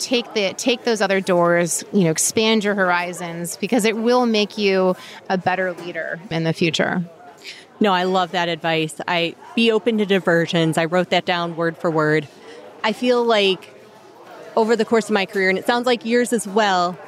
take 0.00 0.32
the 0.34 0.52
take 0.54 0.84
those 0.84 1.00
other 1.00 1.20
doors 1.20 1.84
you 1.92 2.04
know 2.04 2.10
expand 2.10 2.64
your 2.64 2.74
horizons 2.74 3.56
because 3.58 3.84
it 3.84 3.96
will 3.96 4.26
make 4.26 4.58
you 4.58 4.96
a 5.28 5.38
better 5.38 5.72
leader 5.72 6.18
in 6.30 6.42
the 6.44 6.52
future 6.52 7.04
No, 7.82 7.92
I 7.94 8.02
love 8.04 8.32
that 8.32 8.48
advice. 8.50 9.00
I 9.08 9.34
be 9.56 9.72
open 9.72 9.96
to 9.98 10.04
diversions. 10.04 10.76
I 10.76 10.84
wrote 10.84 11.08
that 11.10 11.24
down 11.24 11.56
word 11.56 11.78
for 11.78 11.90
word. 11.90 12.28
I 12.84 12.92
feel 12.92 13.24
like 13.24 13.74
over 14.54 14.76
the 14.76 14.84
course 14.84 15.06
of 15.08 15.14
my 15.14 15.24
career, 15.24 15.48
and 15.48 15.58
it 15.58 15.64
sounds 15.66 15.86
like 15.86 16.04
yours 16.04 16.34
as 16.34 16.46
well, 16.46 16.98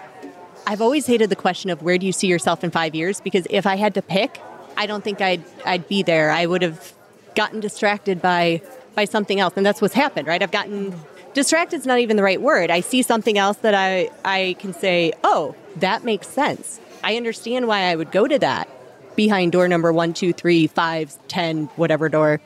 I've 0.66 0.80
always 0.80 1.06
hated 1.06 1.28
the 1.28 1.36
question 1.36 1.68
of 1.68 1.82
where 1.82 1.98
do 1.98 2.06
you 2.06 2.12
see 2.12 2.26
yourself 2.26 2.64
in 2.64 2.70
five 2.70 2.94
years? 2.94 3.20
Because 3.20 3.46
if 3.50 3.66
I 3.66 3.76
had 3.76 3.92
to 3.94 4.02
pick, 4.02 4.40
I 4.74 4.86
don't 4.86 5.04
think 5.04 5.20
I'd 5.20 5.44
I'd 5.66 5.86
be 5.88 6.02
there. 6.02 6.30
I 6.30 6.46
would 6.46 6.62
have 6.62 6.94
gotten 7.34 7.60
distracted 7.60 8.22
by 8.22 8.62
by 8.94 9.04
something 9.04 9.40
else, 9.40 9.52
and 9.56 9.66
that's 9.66 9.82
what's 9.82 9.94
happened, 9.94 10.26
right? 10.26 10.42
I've 10.42 10.52
gotten 10.52 10.94
distracted 11.34 11.76
is 11.76 11.86
not 11.86 11.98
even 11.98 12.16
the 12.16 12.22
right 12.22 12.40
word. 12.40 12.70
I 12.70 12.80
see 12.80 13.02
something 13.02 13.38
else 13.38 13.58
that 13.58 13.74
I 13.74 14.10
I 14.24 14.56
can 14.58 14.72
say, 14.72 15.12
oh, 15.24 15.54
that 15.76 16.04
makes 16.04 16.28
sense. 16.28 16.80
I 17.04 17.16
understand 17.16 17.66
why 17.66 17.82
I 17.84 17.96
would 17.96 18.12
go 18.12 18.26
to 18.28 18.38
that 18.38 18.68
behind 19.16 19.52
door 19.52 19.68
number 19.68 19.92
one, 19.92 20.14
two, 20.14 20.32
three, 20.32 20.66
five, 20.66 21.16
ten, 21.28 21.66
whatever 21.76 22.08
door. 22.08 22.40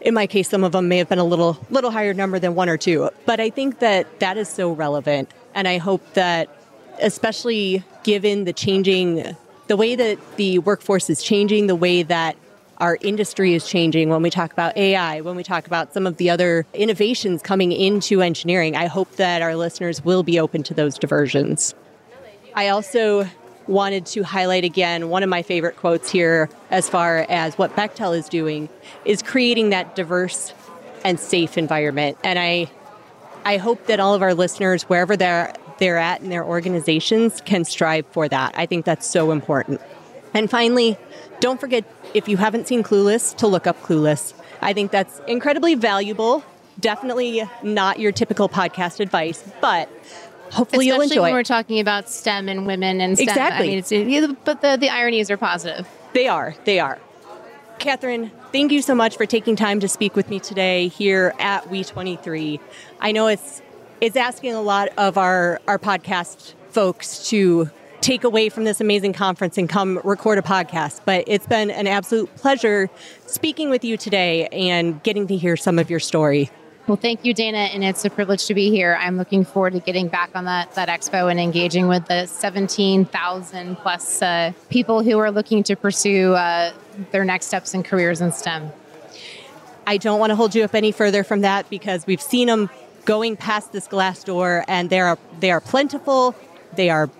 In 0.00 0.14
my 0.14 0.26
case, 0.26 0.48
some 0.48 0.62
of 0.62 0.72
them 0.72 0.88
may 0.88 0.98
have 0.98 1.08
been 1.08 1.18
a 1.18 1.24
little 1.24 1.58
little 1.70 1.90
higher 1.90 2.14
number 2.14 2.38
than 2.38 2.54
one 2.54 2.68
or 2.68 2.76
two, 2.76 3.10
but 3.26 3.40
I 3.40 3.50
think 3.50 3.80
that 3.80 4.20
that 4.20 4.38
is 4.38 4.48
so 4.48 4.72
relevant, 4.72 5.30
and 5.54 5.66
I 5.66 5.78
hope 5.78 6.14
that, 6.14 6.48
especially 7.00 7.82
given 8.04 8.44
the 8.44 8.52
changing, 8.52 9.36
the 9.66 9.76
way 9.76 9.96
that 9.96 10.18
the 10.36 10.60
workforce 10.60 11.10
is 11.10 11.22
changing, 11.22 11.66
the 11.66 11.76
way 11.76 12.04
that 12.04 12.36
our 12.78 12.98
industry 13.00 13.54
is 13.54 13.68
changing 13.68 14.08
when 14.08 14.22
we 14.22 14.30
talk 14.30 14.52
about 14.52 14.76
AI, 14.76 15.20
when 15.20 15.36
we 15.36 15.42
talk 15.42 15.66
about 15.66 15.92
some 15.92 16.06
of 16.06 16.16
the 16.16 16.30
other 16.30 16.66
innovations 16.74 17.42
coming 17.42 17.72
into 17.72 18.22
engineering, 18.22 18.76
I 18.76 18.86
hope 18.86 19.16
that 19.16 19.42
our 19.42 19.56
listeners 19.56 20.04
will 20.04 20.22
be 20.22 20.38
open 20.38 20.62
to 20.64 20.74
those 20.74 20.98
diversions. 20.98 21.74
I 22.54 22.68
also 22.68 23.28
wanted 23.66 24.06
to 24.06 24.22
highlight 24.22 24.64
again 24.64 25.10
one 25.10 25.22
of 25.22 25.28
my 25.28 25.42
favorite 25.42 25.76
quotes 25.76 26.10
here 26.10 26.48
as 26.70 26.88
far 26.88 27.26
as 27.28 27.58
what 27.58 27.74
Bechtel 27.76 28.16
is 28.16 28.28
doing 28.28 28.68
is 29.04 29.22
creating 29.22 29.70
that 29.70 29.94
diverse 29.94 30.54
and 31.04 31.20
safe 31.20 31.58
environment. 31.58 32.16
And 32.24 32.38
I 32.38 32.70
I 33.44 33.56
hope 33.58 33.86
that 33.86 34.00
all 34.00 34.14
of 34.14 34.22
our 34.22 34.34
listeners 34.34 34.84
wherever 34.84 35.16
they're 35.16 35.54
they're 35.78 35.98
at 35.98 36.20
in 36.22 36.30
their 36.30 36.44
organizations 36.44 37.40
can 37.42 37.64
strive 37.64 38.06
for 38.08 38.28
that. 38.28 38.54
I 38.56 38.66
think 38.66 38.84
that's 38.84 39.06
so 39.06 39.30
important. 39.30 39.80
And 40.34 40.50
finally, 40.50 40.96
don't 41.40 41.60
forget 41.60 41.84
if 42.14 42.28
you 42.28 42.36
haven't 42.36 42.68
seen 42.68 42.82
Clueless 42.82 43.36
to 43.36 43.46
look 43.46 43.66
up 43.66 43.80
Clueless. 43.82 44.34
I 44.60 44.72
think 44.72 44.90
that's 44.90 45.20
incredibly 45.26 45.74
valuable. 45.74 46.44
Definitely 46.80 47.42
not 47.62 47.98
your 47.98 48.12
typical 48.12 48.48
podcast 48.48 49.00
advice, 49.00 49.42
but 49.60 49.88
hopefully 50.50 50.60
Especially 50.62 50.86
you'll 50.86 50.94
enjoy 50.94 51.04
Especially 51.04 51.20
when 51.20 51.32
we're 51.32 51.42
talking 51.42 51.80
about 51.80 52.08
STEM 52.08 52.48
and 52.48 52.66
women 52.66 53.00
and 53.00 53.16
STEM. 53.16 53.28
Exactly. 53.28 54.00
I 54.00 54.04
mean, 54.04 54.36
but 54.44 54.60
the, 54.60 54.76
the 54.76 54.90
ironies 54.90 55.30
are 55.30 55.36
positive. 55.36 55.88
They 56.12 56.28
are. 56.28 56.54
They 56.64 56.78
are. 56.78 56.98
Catherine, 57.78 58.32
thank 58.50 58.72
you 58.72 58.82
so 58.82 58.94
much 58.94 59.16
for 59.16 59.24
taking 59.24 59.54
time 59.54 59.78
to 59.80 59.88
speak 59.88 60.16
with 60.16 60.28
me 60.28 60.40
today 60.40 60.88
here 60.88 61.32
at 61.38 61.64
We23. 61.64 62.58
I 63.00 63.12
know 63.12 63.28
it's 63.28 63.62
it's 64.00 64.16
asking 64.16 64.54
a 64.54 64.62
lot 64.62 64.88
of 64.96 65.16
our 65.16 65.60
our 65.68 65.78
podcast 65.78 66.54
folks 66.70 67.28
to 67.30 67.70
take 68.08 68.24
away 68.24 68.48
from 68.48 68.64
this 68.64 68.80
amazing 68.80 69.12
conference 69.12 69.58
and 69.58 69.68
come 69.68 70.00
record 70.02 70.38
a 70.38 70.42
podcast, 70.42 70.98
but 71.04 71.22
it's 71.26 71.46
been 71.46 71.70
an 71.70 71.86
absolute 71.86 72.34
pleasure 72.36 72.88
speaking 73.26 73.68
with 73.68 73.84
you 73.84 73.98
today 73.98 74.46
and 74.46 75.02
getting 75.02 75.26
to 75.26 75.36
hear 75.36 75.58
some 75.58 75.78
of 75.78 75.90
your 75.90 76.00
story. 76.00 76.50
Well, 76.86 76.96
thank 76.96 77.26
you, 77.26 77.34
Dayna, 77.34 77.68
and 77.74 77.84
it's 77.84 78.06
a 78.06 78.08
privilege 78.08 78.46
to 78.46 78.54
be 78.54 78.70
here. 78.70 78.96
I'm 78.98 79.18
looking 79.18 79.44
forward 79.44 79.74
to 79.74 79.80
getting 79.80 80.08
back 80.08 80.30
on 80.34 80.46
that 80.46 80.72
that 80.72 80.88
expo 80.88 81.30
and 81.30 81.38
engaging 81.38 81.86
with 81.86 82.06
the 82.06 82.24
17,000 82.24 83.76
plus 83.76 84.22
uh, 84.22 84.52
people 84.70 85.02
who 85.02 85.18
are 85.18 85.30
looking 85.30 85.62
to 85.64 85.76
pursue 85.76 86.32
uh, 86.32 86.72
their 87.10 87.26
next 87.26 87.44
steps 87.44 87.74
in 87.74 87.82
careers 87.82 88.22
in 88.22 88.32
STEM. 88.32 88.72
I 89.86 89.98
don't 89.98 90.18
want 90.18 90.30
to 90.30 90.34
hold 90.34 90.54
you 90.54 90.64
up 90.64 90.74
any 90.74 90.92
further 90.92 91.24
from 91.24 91.42
that 91.42 91.68
because 91.68 92.06
we've 92.06 92.22
seen 92.22 92.48
them 92.48 92.70
going 93.04 93.36
past 93.36 93.72
this 93.72 93.86
glass 93.86 94.24
door 94.24 94.64
and 94.66 94.88
they 94.88 95.00
are 95.00 95.18
they 95.40 95.50
are 95.50 95.60
plentiful. 95.60 96.34
They 96.74 96.88
are 96.88 97.10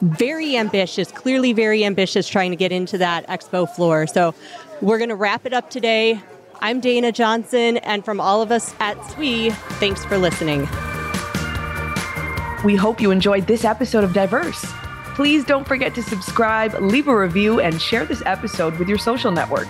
very 0.00 0.56
ambitious, 0.56 1.10
clearly 1.12 1.52
very 1.52 1.84
ambitious 1.84 2.28
trying 2.28 2.50
to 2.50 2.56
get 2.56 2.72
into 2.72 2.98
that 2.98 3.26
expo 3.28 3.68
floor. 3.68 4.06
So 4.06 4.34
we're 4.80 4.98
going 4.98 5.10
to 5.10 5.16
wrap 5.16 5.46
it 5.46 5.52
up 5.52 5.70
today. 5.70 6.20
I'm 6.60 6.80
Dayna 6.80 7.12
Johnson 7.12 7.78
and 7.78 8.04
from 8.04 8.20
all 8.20 8.42
of 8.42 8.50
us 8.50 8.74
at 8.80 9.02
SWE, 9.12 9.50
thanks 9.78 10.04
for 10.04 10.18
listening. 10.18 10.68
We 12.64 12.76
hope 12.76 13.00
you 13.00 13.10
enjoyed 13.10 13.46
this 13.46 13.64
episode 13.64 14.04
of 14.04 14.12
Diverse. 14.12 14.62
Please 15.14 15.44
don't 15.44 15.66
forget 15.66 15.94
to 15.94 16.02
subscribe, 16.02 16.74
leave 16.74 17.08
a 17.08 17.16
review, 17.16 17.60
and 17.60 17.80
share 17.80 18.04
this 18.04 18.22
episode 18.26 18.78
with 18.78 18.88
your 18.88 18.98
social 18.98 19.32
network. 19.32 19.68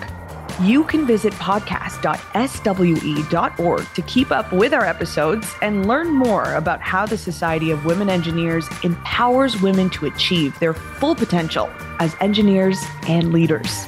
You 0.61 0.83
can 0.83 1.07
visit 1.07 1.33
podcast.swe.org 1.33 3.93
to 3.95 4.01
keep 4.03 4.31
up 4.31 4.53
with 4.53 4.73
our 4.75 4.85
episodes 4.85 5.55
and 5.63 5.87
learn 5.87 6.09
more 6.09 6.53
about 6.53 6.81
how 6.81 7.07
the 7.07 7.17
Society 7.17 7.71
of 7.71 7.83
Women 7.83 8.11
Engineers 8.11 8.69
empowers 8.83 9.59
women 9.59 9.89
to 9.89 10.05
achieve 10.05 10.59
their 10.59 10.75
full 10.75 11.15
potential 11.15 11.67
as 11.99 12.15
engineers 12.21 12.77
and 13.07 13.33
leaders. 13.33 13.87